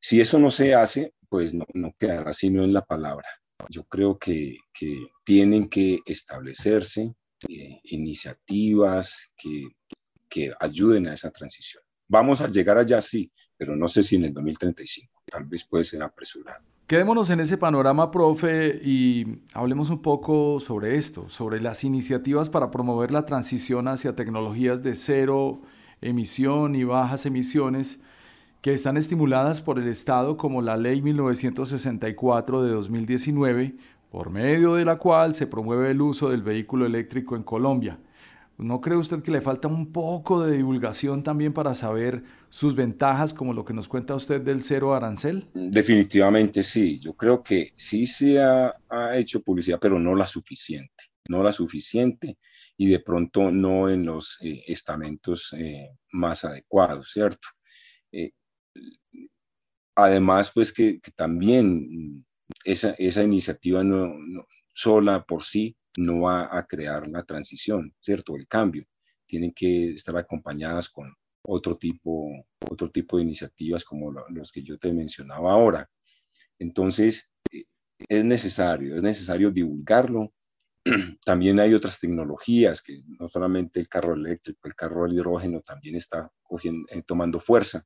Si 0.00 0.20
eso 0.20 0.38
no 0.38 0.50
se 0.50 0.74
hace, 0.74 1.14
pues 1.28 1.54
no, 1.54 1.66
no 1.74 1.94
quedará 1.98 2.32
sino 2.32 2.64
en 2.64 2.72
la 2.72 2.84
palabra. 2.84 3.28
Yo 3.68 3.84
creo 3.84 4.18
que, 4.18 4.58
que 4.72 5.06
tienen 5.24 5.68
que 5.68 6.00
establecerse 6.06 7.14
eh, 7.48 7.80
iniciativas 7.84 9.30
que, 9.36 9.68
que 10.28 10.52
ayuden 10.60 11.08
a 11.08 11.14
esa 11.14 11.30
transición. 11.30 11.82
Vamos 12.08 12.40
a 12.40 12.48
llegar 12.48 12.78
allá, 12.78 13.00
sí, 13.00 13.32
pero 13.56 13.74
no 13.74 13.88
sé 13.88 14.02
si 14.02 14.16
en 14.16 14.26
el 14.26 14.34
2035, 14.34 15.22
tal 15.26 15.44
vez 15.44 15.64
puede 15.64 15.84
ser 15.84 16.02
apresurado. 16.02 16.64
Quedémonos 16.86 17.30
en 17.30 17.40
ese 17.40 17.58
panorama, 17.58 18.12
profe, 18.12 18.80
y 18.80 19.42
hablemos 19.54 19.90
un 19.90 20.02
poco 20.02 20.60
sobre 20.60 20.96
esto, 20.96 21.28
sobre 21.28 21.60
las 21.60 21.82
iniciativas 21.82 22.48
para 22.48 22.70
promover 22.70 23.10
la 23.10 23.26
transición 23.26 23.88
hacia 23.88 24.14
tecnologías 24.14 24.84
de 24.84 24.94
cero 24.94 25.62
emisión 26.00 26.76
y 26.76 26.84
bajas 26.84 27.26
emisiones 27.26 27.98
que 28.66 28.74
están 28.74 28.96
estimuladas 28.96 29.62
por 29.62 29.78
el 29.78 29.86
Estado 29.86 30.36
como 30.36 30.60
la 30.60 30.76
Ley 30.76 31.00
1964 31.00 32.64
de 32.64 32.72
2019, 32.72 33.76
por 34.10 34.30
medio 34.30 34.74
de 34.74 34.84
la 34.84 34.96
cual 34.96 35.36
se 35.36 35.46
promueve 35.46 35.92
el 35.92 36.00
uso 36.00 36.30
del 36.30 36.42
vehículo 36.42 36.84
eléctrico 36.84 37.36
en 37.36 37.44
Colombia. 37.44 38.00
¿No 38.58 38.80
cree 38.80 38.96
usted 38.96 39.22
que 39.22 39.30
le 39.30 39.40
falta 39.40 39.68
un 39.68 39.92
poco 39.92 40.44
de 40.44 40.56
divulgación 40.56 41.22
también 41.22 41.52
para 41.52 41.76
saber 41.76 42.24
sus 42.48 42.74
ventajas, 42.74 43.32
como 43.32 43.52
lo 43.52 43.64
que 43.64 43.72
nos 43.72 43.86
cuenta 43.86 44.16
usted 44.16 44.40
del 44.40 44.64
cero 44.64 44.96
arancel? 44.96 45.46
Definitivamente 45.54 46.64
sí. 46.64 46.98
Yo 46.98 47.12
creo 47.12 47.44
que 47.44 47.72
sí 47.76 48.04
se 48.04 48.40
ha, 48.42 48.74
hecho 49.14 49.42
publicidad, 49.42 49.78
pero 49.80 50.00
no 50.00 50.16
la 50.16 50.26
suficiente. 50.26 51.04
No 51.28 51.40
la 51.44 51.52
suficiente 51.52 52.36
y 52.76 52.88
de 52.88 52.98
pronto 52.98 53.52
no 53.52 53.88
en 53.88 54.04
los 54.04 54.38
eh, 54.40 54.64
estamentos 54.66 55.54
eh, 55.56 55.90
más 56.10 56.44
adecuados, 56.44 57.12
¿cierto? 57.12 57.46
Eh, 58.10 58.32
además, 59.94 60.50
pues 60.54 60.72
que, 60.72 61.00
también 61.14 62.24
esa, 62.64 62.90
esa 62.98 63.22
iniciativa 63.22 63.82
no, 63.82 64.14
sola 64.74 65.24
por 65.24 65.42
sí 65.42 65.76
no 65.98 66.22
va 66.22 66.56
a 66.56 66.66
crear 66.66 67.08
la 67.08 67.24
transición, 67.24 67.94
¿cierto? 68.00 68.36
El 68.36 68.46
cambio. 68.46 68.84
Tienen 69.26 69.52
que 69.52 69.92
estar 69.92 70.16
acompañadas 70.16 70.88
con 70.88 71.12
otro 71.42 71.76
tipo, 71.76 72.28
otro 72.70 72.90
tipo 72.90 73.16
de 73.16 73.24
iniciativas 73.24 73.84
como 73.84 74.12
los 74.12 74.52
que 74.52 74.62
yo 74.62 74.78
te 74.78 74.92
mencionaba 74.92 75.52
ahora. 75.52 75.88
Entonces, 76.58 77.30
es 78.08 78.24
necesario, 78.24 78.96
es 78.96 79.02
necesario 79.02 79.50
divulgarlo 79.50 80.32
también 81.24 81.58
hay 81.58 81.74
otras 81.74 81.98
tecnologías, 82.00 82.82
que 82.82 83.02
no 83.18 83.28
solamente 83.28 83.80
el 83.80 83.88
carro 83.88 84.14
eléctrico, 84.14 84.68
el 84.68 84.74
carro 84.74 85.04
al 85.04 85.12
hidrógeno 85.12 85.60
también 85.60 85.96
está 85.96 86.30
cogiendo, 86.42 86.86
eh, 86.90 87.02
tomando 87.04 87.40
fuerza. 87.40 87.84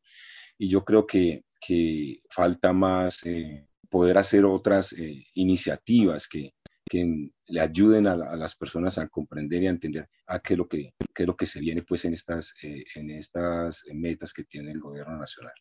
Y 0.61 0.69
yo 0.69 0.85
creo 0.85 1.07
que, 1.07 1.45
que 1.67 2.21
falta 2.29 2.73
más 2.75 3.25
eh, 3.25 3.67
poder 3.89 4.19
hacer 4.19 4.45
otras 4.45 4.95
iniciativas 5.33 6.29
que, 6.29 6.53
que 6.85 7.31
le 7.47 7.61
ayuden 7.61 8.07
a, 8.07 8.15
las 8.37 8.55
personas 8.57 8.99
a 8.99 9.09
comprender 9.09 9.63
y 9.63 9.67
a 9.69 9.71
entender 9.71 10.07
a 10.27 10.39
qué 10.39 10.53
es 10.53 10.59
lo 10.59 10.69
que, 10.69 10.93
qué 11.15 11.23
es 11.23 11.27
lo 11.27 11.35
que 11.35 11.47
se 11.47 11.61
viene 11.61 11.83
pues 11.83 12.05
en 12.05 12.13
estas, 12.13 12.55
en 12.63 13.11
estas 13.11 13.85
metas 13.95 14.35
que 14.35 14.45
tiene 14.45 14.71
el 14.73 14.81
gobierno 14.81 15.17
nacional. 15.17 15.55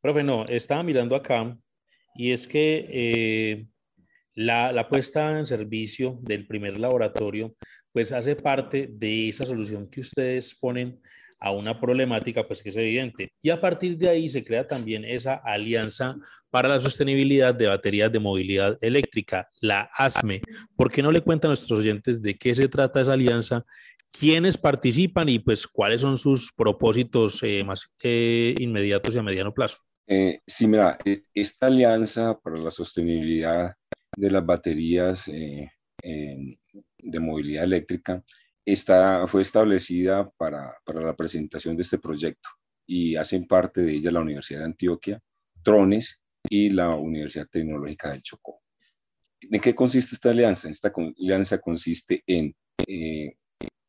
Profe, 0.00 0.24
no, 0.24 0.44
estaba 0.46 0.82
mirando 0.82 1.14
acá 1.14 1.56
y 2.16 2.32
es 2.32 2.48
que 2.48 3.68
la, 4.36 4.88
puesta 4.88 5.38
en 5.38 5.46
servicio 5.46 6.18
del 6.20 6.46
primer 6.46 6.78
laboratorio, 6.78 7.54
pues 7.92 8.12
hace 8.12 8.36
parte 8.36 8.88
de 8.90 9.30
esa 9.30 9.44
solución 9.44 9.88
que 9.88 10.00
ustedes 10.00 10.54
ponen 10.54 11.00
a 11.38 11.50
una 11.50 11.78
problemática, 11.80 12.46
pues 12.46 12.62
que 12.62 12.70
es 12.70 12.76
evidente. 12.76 13.30
Y 13.42 13.50
a 13.50 13.60
partir 13.60 13.96
de 13.98 14.08
ahí 14.08 14.28
se 14.28 14.44
crea 14.44 14.66
también 14.66 15.04
esa 15.04 15.34
alianza 15.34 16.16
para 16.50 16.68
la 16.68 16.80
sostenibilidad 16.80 17.54
de 17.54 17.66
baterías 17.66 18.10
de 18.10 18.18
movilidad 18.18 18.78
eléctrica, 18.80 19.48
la 19.60 19.90
ASME. 19.94 20.40
¿Por 20.74 20.90
qué 20.90 21.02
no 21.02 21.12
le 21.12 21.20
cuentan 21.20 21.48
a 21.48 21.50
nuestros 21.50 21.80
oyentes 21.80 22.22
de 22.22 22.34
qué 22.34 22.54
se 22.54 22.68
trata 22.68 23.00
esa 23.00 23.12
alianza? 23.12 23.64
¿Quiénes 24.10 24.56
participan 24.56 25.28
y 25.28 25.38
pues 25.38 25.66
cuáles 25.66 26.00
son 26.00 26.16
sus 26.16 26.52
propósitos 26.52 27.42
eh, 27.42 27.62
más 27.64 27.90
eh, 28.02 28.54
inmediatos 28.58 29.14
y 29.14 29.18
a 29.18 29.22
mediano 29.22 29.52
plazo? 29.52 29.78
Eh, 30.06 30.40
sí, 30.46 30.66
mira, 30.66 30.96
esta 31.34 31.66
alianza 31.66 32.38
para 32.38 32.56
la 32.58 32.70
sostenibilidad 32.70 33.74
de 34.16 34.30
las 34.30 34.46
baterías 34.46 35.28
eh, 35.28 36.58
de 36.98 37.20
movilidad 37.20 37.64
eléctrica 37.64 38.22
está, 38.66 39.26
fue 39.28 39.42
establecida 39.42 40.28
para, 40.36 40.76
para, 40.84 41.00
la 41.00 41.14
presentación 41.14 41.76
de 41.76 41.82
este 41.82 41.98
proyecto 41.98 42.48
y 42.86 43.16
hacen 43.16 43.46
parte 43.46 43.82
de 43.82 43.92
ella 43.92 44.10
la 44.10 44.20
Universidad 44.20 44.60
de 44.60 44.66
Antioquia, 44.66 45.20
Trones 45.62 46.20
y 46.48 46.70
la 46.70 46.90
Universidad 46.94 47.48
Tecnológica 47.48 48.10
del 48.10 48.22
Chocó. 48.22 48.60
¿De 49.40 49.60
qué 49.60 49.74
consiste 49.74 50.14
esta 50.14 50.30
alianza? 50.30 50.68
Esta 50.68 50.92
alianza 51.18 51.58
consiste 51.58 52.22
en 52.26 52.54
eh, 52.86 53.36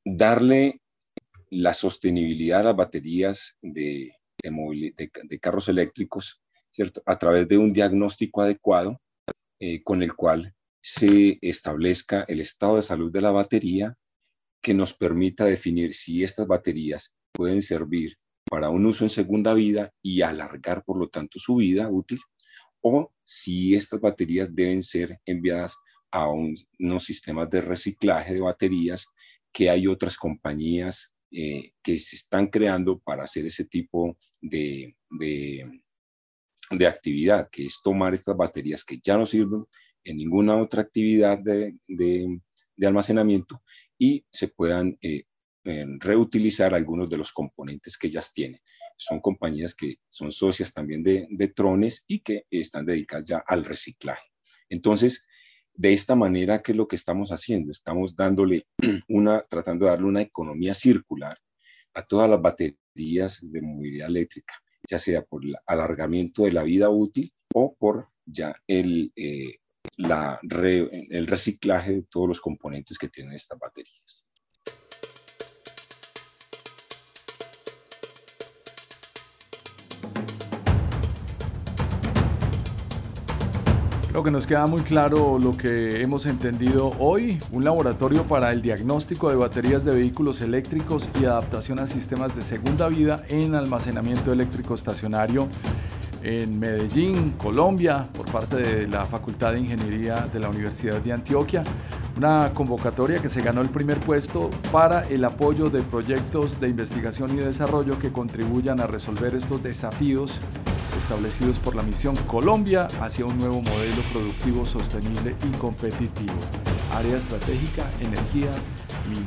darle 0.03 0.81
la 1.49 1.73
sostenibilidad 1.73 2.59
a 2.59 2.63
las 2.63 2.75
baterías 2.75 3.55
de, 3.61 4.13
de, 4.43 5.09
de, 5.23 5.39
carros 5.39 5.69
eléctricos, 5.69 6.41
¿cierto? 6.69 7.01
A 7.05 7.17
través 7.17 7.47
de 7.47 7.57
un 7.57 7.71
diagnóstico 7.73 8.41
adecuado 8.41 9.01
eh, 9.59 9.81
con 9.83 10.03
el 10.03 10.13
cual 10.13 10.53
se 10.81 11.39
establezca 11.41 12.25
el 12.27 12.41
estado 12.41 12.75
de 12.75 12.81
salud 12.81 13.11
de 13.11 13.21
la 13.21 13.31
batería 13.31 13.97
que 14.67 14.73
nos 14.73 14.93
permita 14.93 15.45
definir 15.45 15.93
si 15.93 16.25
estas 16.25 16.45
baterías 16.45 17.15
pueden 17.31 17.61
servir 17.61 18.17
para 18.49 18.69
un 18.69 18.85
uso 18.85 19.05
en 19.05 19.09
segunda 19.09 19.53
vida 19.53 19.93
y 20.01 20.23
alargar, 20.23 20.83
por 20.83 20.99
lo 20.99 21.07
tanto, 21.07 21.39
su 21.39 21.55
vida 21.55 21.87
útil, 21.89 22.19
o 22.81 23.13
si 23.23 23.75
estas 23.75 24.01
baterías 24.01 24.53
deben 24.53 24.83
ser 24.83 25.21
enviadas 25.25 25.77
a 26.11 26.27
unos 26.29 27.05
sistemas 27.05 27.49
de 27.49 27.61
reciclaje 27.61 28.33
de 28.33 28.41
baterías 28.41 29.05
que 29.53 29.69
hay 29.69 29.87
otras 29.87 30.17
compañías 30.17 31.15
eh, 31.31 31.71
que 31.81 31.97
se 31.97 32.17
están 32.17 32.47
creando 32.47 32.99
para 32.99 33.23
hacer 33.23 33.45
ese 33.45 33.63
tipo 33.63 34.17
de, 34.41 34.97
de 36.71 36.87
actividad, 36.87 37.47
que 37.49 37.67
es 37.67 37.79
tomar 37.81 38.13
estas 38.13 38.35
baterías 38.35 38.83
que 38.83 38.99
ya 39.01 39.17
no 39.17 39.25
sirven 39.25 39.65
en 40.07 40.17
ninguna 40.17 40.55
otra 40.57 40.81
actividad 40.81 41.37
de, 41.39 41.77
de, 41.87 42.39
almacenamiento 42.85 43.61
y 43.97 44.25
se 44.31 44.49
puedan 44.49 44.97
eh, 45.01 45.23
reutilizar 45.99 46.73
algunos 46.73 47.09
de 47.09 47.17
los 47.17 47.33
componentes 47.33 47.97
que 47.97 48.07
ellas 48.07 48.31
tienen. 48.31 48.61
Son 48.95 49.19
compañías 49.19 49.75
que 49.75 49.97
son 50.09 50.31
socias 50.31 50.73
también 50.73 51.03
de, 51.03 51.27
de 51.29 51.47
Trones 51.49 52.05
y 52.07 52.19
que 52.19 52.45
están 52.49 52.85
dedicadas 52.85 53.25
ya 53.25 53.43
al 53.45 53.65
reciclaje. 53.65 54.27
Entonces, 54.69 55.27
de 55.73 55.93
esta 55.93 56.15
manera, 56.15 56.61
¿qué 56.61 56.71
es 56.71 56.77
lo 56.77 56.87
que 56.87 56.95
estamos 56.95 57.31
haciendo? 57.31 57.71
Estamos 57.71 58.15
dándole 58.15 58.67
una, 59.09 59.45
tratando 59.47 59.85
de 59.85 59.91
darle 59.91 60.07
una 60.07 60.21
economía 60.21 60.73
circular 60.73 61.37
a 61.93 62.05
todas 62.05 62.29
las 62.29 62.41
baterías 62.41 63.39
de 63.41 63.61
movilidad 63.61 64.07
eléctrica 64.07 64.53
ya 64.87 64.99
sea 64.99 65.23
por 65.23 65.45
el 65.45 65.55
alargamiento 65.65 66.43
de 66.43 66.53
la 66.53 66.63
vida 66.63 66.89
útil 66.89 67.31
o 67.53 67.75
por 67.75 68.09
ya 68.25 68.55
el, 68.67 69.11
eh, 69.15 69.59
la 69.97 70.39
el 70.41 71.27
reciclaje 71.27 71.91
de 71.91 72.03
todos 72.03 72.27
los 72.27 72.41
componentes 72.41 72.97
que 72.97 73.09
tienen 73.09 73.33
estas 73.33 73.59
baterías. 73.59 74.23
Creo 84.09 84.23
que 84.23 84.31
nos 84.31 84.47
queda 84.47 84.65
muy 84.65 84.81
claro 84.81 85.37
lo 85.37 85.55
que 85.55 86.01
hemos 86.01 86.25
entendido 86.25 86.91
hoy, 86.97 87.37
un 87.51 87.63
laboratorio 87.63 88.23
para 88.23 88.51
el 88.51 88.63
diagnóstico 88.63 89.29
de 89.29 89.35
baterías 89.35 89.83
de 89.83 89.93
vehículos 89.93 90.41
eléctricos 90.41 91.07
y 91.21 91.25
adaptación 91.25 91.79
a 91.79 91.85
sistemas 91.85 92.35
de 92.35 92.41
segunda 92.41 92.87
vida 92.87 93.23
en 93.29 93.53
almacenamiento 93.53 94.33
eléctrico 94.33 94.73
estacionario 94.73 95.47
en 96.27 96.59
Medellín, 96.59 97.35
Colombia, 97.37 98.09
por 98.13 98.29
parte 98.29 98.57
de 98.57 98.87
la 98.87 99.05
Facultad 99.05 99.53
de 99.53 99.61
Ingeniería 99.61 100.27
de 100.31 100.41
la 100.41 100.49
Universidad 100.49 100.99
de 101.01 101.13
Antioquia. 101.13 101.63
Una 102.17 102.51
convocatoria 102.53 103.21
que 103.21 103.29
se 103.29 103.41
ganó 103.41 103.61
el 103.61 103.69
primer 103.69 103.97
puesto 104.01 104.49
para 104.69 105.07
el 105.07 105.23
apoyo 105.23 105.69
de 105.69 105.83
proyectos 105.83 106.59
de 106.59 106.67
investigación 106.67 107.33
y 107.33 107.39
desarrollo 107.39 107.97
que 107.97 108.11
contribuyan 108.11 108.81
a 108.81 108.87
resolver 108.87 109.35
estos 109.35 109.63
desafíos 109.63 110.41
establecidos 110.97 111.59
por 111.59 111.75
la 111.75 111.83
misión 111.83 112.17
Colombia 112.27 112.87
hacia 112.99 113.25
un 113.25 113.37
nuevo 113.37 113.61
modelo 113.61 114.01
productivo 114.11 114.65
sostenible 114.65 115.33
y 115.47 115.57
competitivo. 115.57 116.33
Área 116.93 117.15
estratégica, 117.15 117.89
energía, 118.01 118.51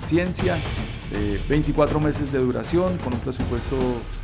ciencia, 0.05 0.59
24 1.49 1.99
meses 1.99 2.31
de 2.31 2.41
duración 2.41 2.99
con 2.99 3.15
un 3.15 3.21
presupuesto 3.21 3.77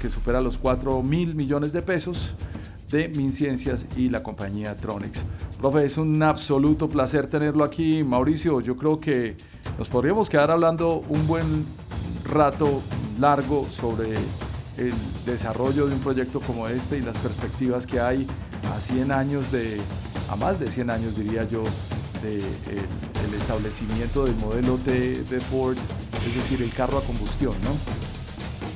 que 0.03 0.11
supera 0.11 0.43
los 0.43 0.59
4 0.59 1.03
mil 1.03 1.35
millones 1.35 1.73
de 1.73 1.81
pesos 1.81 2.35
de 2.91 3.09
MinCiencias 3.09 3.87
y 3.97 4.09
la 4.09 4.23
compañía 4.23 4.75
Tronix. 4.75 5.23
Profe, 5.59 5.85
es 5.85 5.97
un 5.97 6.23
absoluto 6.23 6.89
placer 6.89 7.27
tenerlo 7.27 7.65
aquí. 7.65 8.05
Mauricio, 8.05 8.61
yo 8.61 8.77
creo 8.77 8.99
que 8.99 9.37
nos 9.79 9.89
podríamos 9.89 10.29
quedar 10.29 10.51
hablando 10.51 11.03
un 11.09 11.27
buen 11.27 11.67
rato 12.25 12.83
largo 13.19 13.67
sobre 13.71 14.15
el 14.77 14.93
desarrollo 15.25 15.87
de 15.87 15.95
un 15.95 16.01
proyecto 16.01 16.41
como 16.41 16.69
este 16.69 16.99
y 16.99 17.01
las 17.01 17.19
perspectivas 17.19 17.87
que 17.87 18.01
hay 18.01 18.27
a 18.75 18.81
100 18.81 19.13
años 19.13 19.51
de, 19.51 19.81
a 20.31 20.37
más 20.37 20.61
de 20.61 20.71
100 20.71 20.91
años 20.91 21.17
diría 21.17 21.49
yo, 21.49 21.63
de 22.23 22.39
el, 22.39 23.35
establecimiento 23.39 24.25
del 24.25 24.35
modelo 24.37 24.77
T 24.77 25.23
de 25.25 25.41
Ford, 25.41 25.77
es 26.27 26.37
decir, 26.37 26.63
el 26.63 26.73
carro 26.73 26.99
a 26.99 27.03
combustión, 27.03 27.55
¿no? 27.63 27.71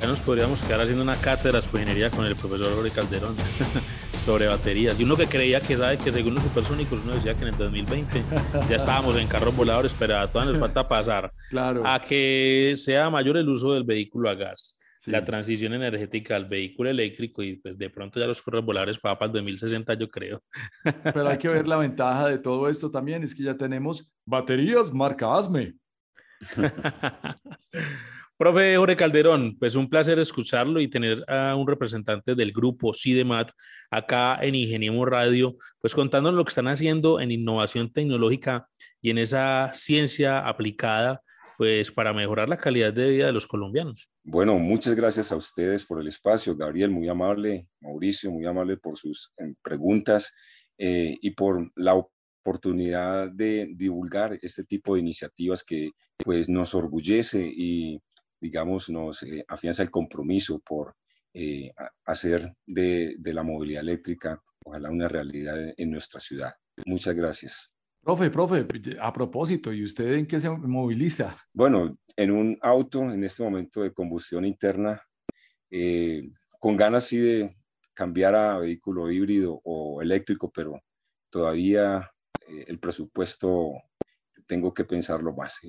Ya 0.00 0.06
nos 0.06 0.20
podríamos 0.20 0.62
quedar 0.62 0.80
haciendo 0.80 1.02
una 1.02 1.16
cátedra 1.16 1.60
de 1.60 1.66
ingeniería 1.66 2.10
con 2.10 2.24
el 2.24 2.34
profesor 2.34 2.74
Jorge 2.74 2.90
Calderón 2.90 3.36
sobre 4.24 4.46
baterías. 4.46 4.98
Y 4.98 5.04
uno 5.04 5.16
que 5.16 5.26
creía 5.26 5.60
que 5.60 5.76
sabe 5.76 5.98
que 5.98 6.12
según 6.12 6.34
los 6.34 6.44
supersónicos, 6.44 7.00
uno 7.02 7.14
decía 7.14 7.34
que 7.34 7.42
en 7.42 7.48
el 7.48 7.58
2020 7.58 8.22
ya 8.68 8.76
estábamos 8.76 9.16
en 9.16 9.28
carros 9.28 9.54
voladores, 9.54 9.94
pero 9.98 10.26
todavía 10.28 10.52
nos 10.52 10.60
falta 10.60 10.88
pasar 10.88 11.32
claro. 11.50 11.82
a 11.86 12.00
que 12.00 12.72
sea 12.76 13.10
mayor 13.10 13.36
el 13.36 13.48
uso 13.48 13.74
del 13.74 13.84
vehículo 13.84 14.30
a 14.30 14.34
gas 14.34 14.76
la 15.06 15.24
transición 15.24 15.72
energética 15.72 16.36
al 16.36 16.44
vehículo 16.46 16.90
eléctrico 16.90 17.42
y 17.42 17.56
pues 17.56 17.78
de 17.78 17.88
pronto 17.88 18.20
ya 18.20 18.26
los 18.26 18.42
carros 18.42 18.64
voladores 18.64 18.98
para, 18.98 19.18
para 19.18 19.28
el 19.28 19.32
2060 19.32 19.94
yo 19.94 20.10
creo. 20.10 20.42
Pero 21.02 21.28
hay 21.28 21.38
que 21.38 21.48
ver 21.48 21.66
la 21.66 21.76
ventaja 21.76 22.28
de 22.28 22.38
todo 22.38 22.68
esto 22.68 22.90
también, 22.90 23.22
es 23.22 23.34
que 23.34 23.42
ya 23.42 23.56
tenemos 23.56 24.12
baterías 24.26 24.92
marca 24.92 25.34
ASME. 25.34 25.74
Profe 28.40 28.74
Jorge 28.78 28.96
Calderón, 28.96 29.58
pues 29.58 29.76
un 29.76 29.90
placer 29.90 30.18
escucharlo 30.18 30.80
y 30.80 30.88
tener 30.88 31.22
a 31.28 31.54
un 31.54 31.68
representante 31.68 32.34
del 32.34 32.52
grupo 32.52 32.94
CIDEMAT 32.94 33.50
acá 33.90 34.38
en 34.40 34.54
Ingeniemos 34.54 35.06
Radio, 35.06 35.58
pues 35.78 35.94
contándonos 35.94 36.38
lo 36.38 36.44
que 36.46 36.48
están 36.48 36.68
haciendo 36.68 37.20
en 37.20 37.32
innovación 37.32 37.92
tecnológica 37.92 38.66
y 39.02 39.10
en 39.10 39.18
esa 39.18 39.70
ciencia 39.74 40.38
aplicada 40.48 41.20
pues 41.58 41.90
para 41.90 42.14
mejorar 42.14 42.48
la 42.48 42.56
calidad 42.56 42.94
de 42.94 43.10
vida 43.10 43.26
de 43.26 43.32
los 43.32 43.46
colombianos. 43.46 44.08
Bueno, 44.24 44.58
muchas 44.58 44.94
gracias 44.94 45.32
a 45.32 45.36
ustedes 45.36 45.84
por 45.84 46.00
el 46.00 46.08
espacio, 46.08 46.56
Gabriel, 46.56 46.90
muy 46.90 47.10
amable, 47.10 47.68
Mauricio, 47.82 48.30
muy 48.30 48.46
amable 48.46 48.78
por 48.78 48.96
sus 48.96 49.34
eh, 49.36 49.52
preguntas 49.60 50.34
eh, 50.78 51.14
y 51.20 51.32
por 51.32 51.70
la 51.76 51.92
oportunidad 52.42 53.30
de 53.30 53.68
divulgar 53.76 54.38
este 54.40 54.64
tipo 54.64 54.94
de 54.94 55.00
iniciativas 55.00 55.62
que 55.62 55.90
pues 56.16 56.48
nos 56.48 56.74
orgullece 56.74 57.46
y 57.54 58.00
digamos 58.40 58.88
nos 58.90 59.22
eh, 59.22 59.44
afianza 59.48 59.82
el 59.82 59.90
compromiso 59.90 60.60
por 60.60 60.96
hacer 62.06 62.56
de, 62.66 63.14
de 63.16 63.32
la 63.32 63.44
movilidad 63.44 63.82
eléctrica 63.82 64.42
ojalá 64.64 64.90
una 64.90 65.08
realidad 65.08 65.56
en 65.76 65.90
nuestra 65.90 66.20
ciudad. 66.20 66.52
Muchas 66.86 67.14
gracias. 67.14 67.70
Profe, 68.02 68.30
profe, 68.30 68.66
a 68.98 69.12
propósito, 69.12 69.72
¿y 69.72 69.84
usted 69.84 70.14
en 70.14 70.26
qué 70.26 70.40
se 70.40 70.48
moviliza? 70.48 71.36
Bueno, 71.52 71.98
en 72.16 72.30
un 72.30 72.58
auto 72.62 73.02
en 73.02 73.22
este 73.24 73.42
momento 73.42 73.82
de 73.82 73.92
combustión 73.92 74.46
interna, 74.46 75.02
eh, 75.70 76.22
con 76.58 76.76
ganas 76.76 77.04
sí 77.04 77.18
de 77.18 77.56
cambiar 77.92 78.34
a 78.34 78.58
vehículo 78.58 79.10
híbrido 79.10 79.60
o 79.64 80.00
eléctrico, 80.00 80.50
pero 80.50 80.80
todavía 81.28 82.10
eh, 82.48 82.64
el 82.68 82.78
presupuesto 82.78 83.72
tengo 84.46 84.72
que 84.72 84.84
pensarlo 84.84 85.34
más. 85.34 85.60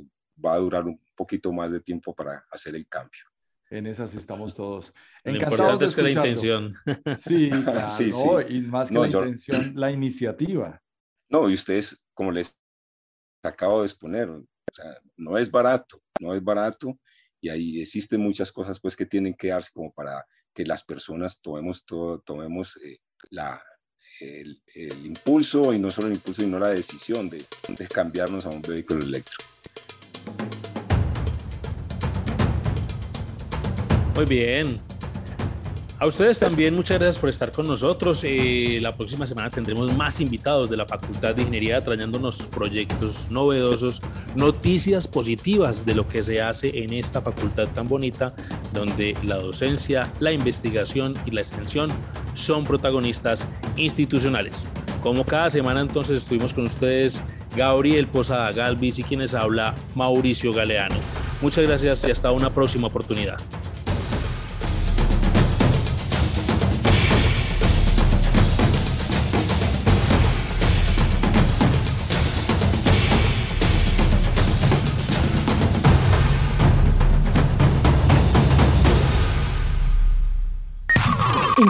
Va 0.43 0.53
a 0.53 0.59
durar 0.59 0.85
un 0.85 1.01
poquito 1.21 1.51
más 1.51 1.71
de 1.71 1.79
tiempo 1.79 2.13
para 2.15 2.45
hacer 2.51 2.75
el 2.75 2.87
cambio. 2.87 3.21
En 3.69 3.87
esas 3.87 4.15
estamos 4.15 4.55
todos. 4.55 4.93
Lo 5.23 5.33
importante 5.33 5.85
es 5.85 5.95
que 5.95 6.01
la 6.01 6.09
intención. 6.09 6.75
Sí, 7.19 7.49
claro, 7.63 7.87
sí, 7.89 8.11
sí. 8.11 8.27
y 8.49 8.61
más 8.61 8.89
que 8.89 8.99
la 8.99 9.07
intención, 9.07 9.73
la 9.75 9.91
iniciativa. 9.91 10.81
No, 11.29 11.49
y 11.49 11.53
ustedes, 11.53 12.05
como 12.13 12.31
les 12.31 12.59
acabo 13.43 13.81
de 13.81 13.85
exponer, 13.85 14.29
o 14.29 14.45
sea, 14.73 14.97
no 15.15 15.37
es 15.37 15.49
barato, 15.49 16.01
no 16.19 16.33
es 16.35 16.43
barato 16.43 16.99
y 17.39 17.49
ahí 17.49 17.81
existen 17.81 18.21
muchas 18.21 18.51
cosas 18.51 18.79
pues 18.79 18.95
que 18.95 19.05
tienen 19.05 19.33
que 19.33 19.47
darse 19.47 19.71
como 19.73 19.91
para 19.93 20.25
que 20.53 20.65
las 20.65 20.83
personas 20.83 21.39
tomemos, 21.39 21.85
todo, 21.85 22.19
tomemos 22.19 22.77
eh, 22.83 22.99
la, 23.29 23.63
el, 24.19 24.61
impulso 25.05 25.73
y 25.73 25.79
no 25.79 25.89
solo 25.89 26.07
el 26.07 26.15
impulso, 26.15 26.41
sino 26.41 26.59
la 26.59 26.69
decisión 26.69 27.29
de, 27.29 27.43
de 27.69 27.87
cambiarnos 27.87 28.45
a 28.45 28.49
un 28.49 28.61
vehículo 28.61 29.03
eléctrico. 29.03 29.43
Muy 34.21 34.29
bien, 34.29 34.79
a 35.97 36.05
ustedes 36.05 36.37
también 36.37 36.75
muchas 36.75 36.99
gracias 36.99 37.17
por 37.17 37.29
estar 37.29 37.51
con 37.51 37.67
nosotros. 37.67 38.23
Eh, 38.23 38.77
la 38.79 38.95
próxima 38.95 39.25
semana 39.25 39.49
tendremos 39.49 39.91
más 39.97 40.19
invitados 40.19 40.69
de 40.69 40.77
la 40.77 40.85
Facultad 40.85 41.33
de 41.33 41.41
Ingeniería 41.41 41.83
trayéndonos 41.83 42.45
proyectos 42.45 43.31
novedosos, 43.31 43.99
noticias 44.35 45.07
positivas 45.07 45.87
de 45.87 45.95
lo 45.95 46.07
que 46.07 46.21
se 46.21 46.39
hace 46.39 46.83
en 46.83 46.93
esta 46.93 47.23
facultad 47.23 47.67
tan 47.69 47.87
bonita, 47.87 48.35
donde 48.73 49.17
la 49.23 49.37
docencia, 49.37 50.13
la 50.19 50.31
investigación 50.31 51.15
y 51.25 51.31
la 51.31 51.41
extensión 51.41 51.89
son 52.35 52.63
protagonistas 52.63 53.47
institucionales. 53.75 54.67
Como 55.01 55.25
cada 55.25 55.49
semana 55.49 55.81
entonces 55.81 56.21
estuvimos 56.21 56.53
con 56.53 56.67
ustedes 56.67 57.23
Gabriel 57.55 58.05
Posada 58.05 58.51
Galvis 58.51 58.99
y 58.99 59.03
quienes 59.03 59.33
habla 59.33 59.73
Mauricio 59.95 60.53
Galeano. 60.53 60.97
Muchas 61.41 61.67
gracias 61.67 62.03
y 62.03 62.11
hasta 62.11 62.31
una 62.31 62.51
próxima 62.51 62.85
oportunidad. 62.85 63.39